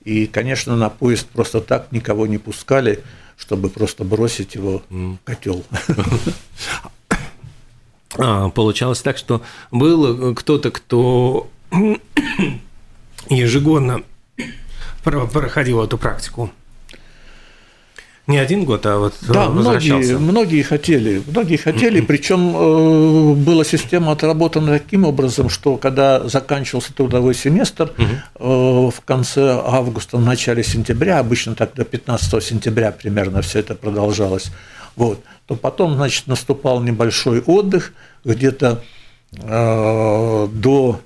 И, 0.03 0.25
конечно, 0.25 0.75
на 0.75 0.89
поезд 0.89 1.27
просто 1.27 1.61
так 1.61 1.91
никого 1.91 2.25
не 2.25 2.39
пускали– 2.39 2.99
чтобы 3.39 3.69
просто 3.69 4.03
бросить 4.03 4.55
его 4.55 4.83
в 4.89 5.17
котел. 5.23 5.63
А, 8.17 8.49
получалось 8.49 9.01
так, 9.01 9.17
что 9.17 9.43
был 9.71 10.33
кто-то, 10.35 10.71
кто 10.71 11.49
ежегодно 13.29 14.03
проходил 15.03 15.81
эту 15.83 15.97
практику. 15.97 16.51
Не 18.29 18.37
один 18.37 18.63
год, 18.63 18.85
а 18.85 18.99
вот 18.99 19.15
да, 19.21 19.49
многие, 19.49 20.15
многие 20.19 20.61
хотели, 20.61 21.19
многие 21.25 21.57
хотели, 21.57 21.99
причем 22.07 22.55
э, 22.55 23.33
была 23.33 23.63
система 23.63 24.11
отработана 24.11 24.77
таким 24.77 25.03
образом, 25.05 25.49
что 25.49 25.77
когда 25.77 26.29
заканчивался 26.29 26.93
трудовой 26.93 27.33
семестр 27.33 27.91
э, 27.97 28.13
в 28.39 28.93
конце 29.03 29.59
августа, 29.65 30.17
в 30.17 30.23
начале 30.23 30.63
сентября, 30.63 31.17
обычно 31.17 31.55
так 31.55 31.73
до 31.73 31.83
15 31.83 32.43
сентября 32.43 32.91
примерно 32.91 33.41
все 33.41 33.61
это 33.61 33.73
продолжалось, 33.73 34.51
вот, 34.95 35.23
то 35.47 35.55
потом, 35.55 35.95
значит, 35.95 36.27
наступал 36.27 36.83
небольшой 36.83 37.41
отдых, 37.41 37.93
где-то 38.23 38.83
э, 39.41 40.47
до, 40.53 40.99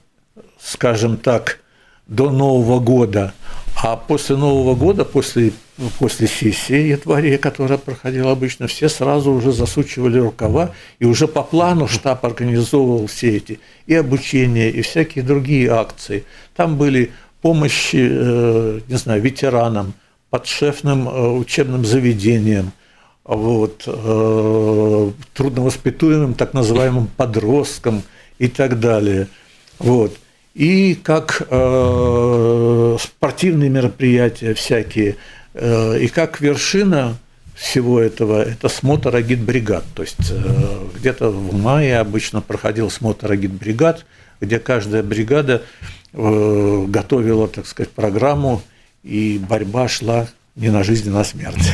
скажем 0.62 1.16
так, 1.16 1.60
до 2.06 2.32
Нового 2.32 2.82
года, 2.82 3.34
а 3.82 3.96
после 3.96 4.36
Нового 4.36 4.76
года, 4.76 5.06
после 5.06 5.54
после 6.00 6.28
сессии 6.28 6.90
января, 6.90 7.38
которая 7.38 7.78
проходила 7.78 8.32
обычно, 8.32 8.68
все 8.68 8.90
сразу 8.90 9.32
уже 9.32 9.52
засучивали 9.52 10.20
рукава, 10.20 10.72
и 11.00 11.06
уже 11.06 11.28
по 11.28 11.42
плану 11.42 11.88
штаб 11.88 12.26
организовывал 12.26 13.08
все 13.08 13.38
эти 13.38 13.60
и 13.88 13.96
обучение, 13.96 14.70
и 14.70 14.82
всякие 14.82 15.24
другие 15.24 15.72
акции. 15.72 16.26
Там 16.56 16.78
были 16.78 17.12
помощи, 17.42 18.08
э, 18.10 18.80
не 18.88 18.96
знаю, 18.98 19.22
ветеранам, 19.22 19.94
подшефным 20.30 21.10
э, 21.10 21.30
учебным 21.32 21.86
заведениям, 21.86 22.72
вот, 23.24 23.84
э, 23.88 25.12
трудновоспитуемым 25.34 26.36
так 26.36 26.54
называемым 26.54 27.08
подросткам 27.08 28.04
и 28.38 28.48
так 28.48 28.80
далее. 28.80 29.28
Вот. 29.80 30.16
И 30.54 30.94
как 30.94 31.42
э, 31.50 32.98
спортивные 33.00 33.72
мероприятия 33.72 34.54
всякие– 34.54 35.16
и 35.56 36.08
как 36.14 36.42
вершина 36.42 37.18
всего 37.56 38.00
этого– 38.00 38.42
это 38.44 38.70
смотр 38.70 39.16
агитбригад. 39.16 39.84
То 39.94 40.04
есть 40.04 40.32
э, 40.32 40.88
где-то 40.96 41.30
в 41.30 41.54
мае 41.54 42.00
обычно 42.00 42.42
проходил 42.42 42.90
смотр 42.90 43.32
агитбригад, 43.32 44.06
где 44.42 44.60
каждая 44.60 45.04
бригада 45.04 45.62
э, 46.14 46.86
готовила, 46.88 47.48
так 47.48 47.68
сказать, 47.68 47.92
программу, 47.92 48.62
и 49.04 49.40
борьба 49.50 49.88
шла 49.88 50.28
не 50.56 50.70
на 50.70 50.84
жизнь, 50.84 51.10
а 51.10 51.14
на 51.14 51.24
смерть. 51.24 51.72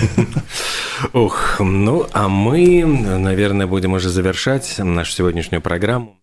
Ух, 1.14 1.60
ну 1.60 2.08
а 2.12 2.28
мы, 2.28 2.86
наверное, 2.86 3.68
будем 3.68 3.94
уже 3.94 4.10
завершать 4.10 4.76
нашу 4.78 5.12
сегодняшнюю 5.12 5.62
программу. 5.62 6.16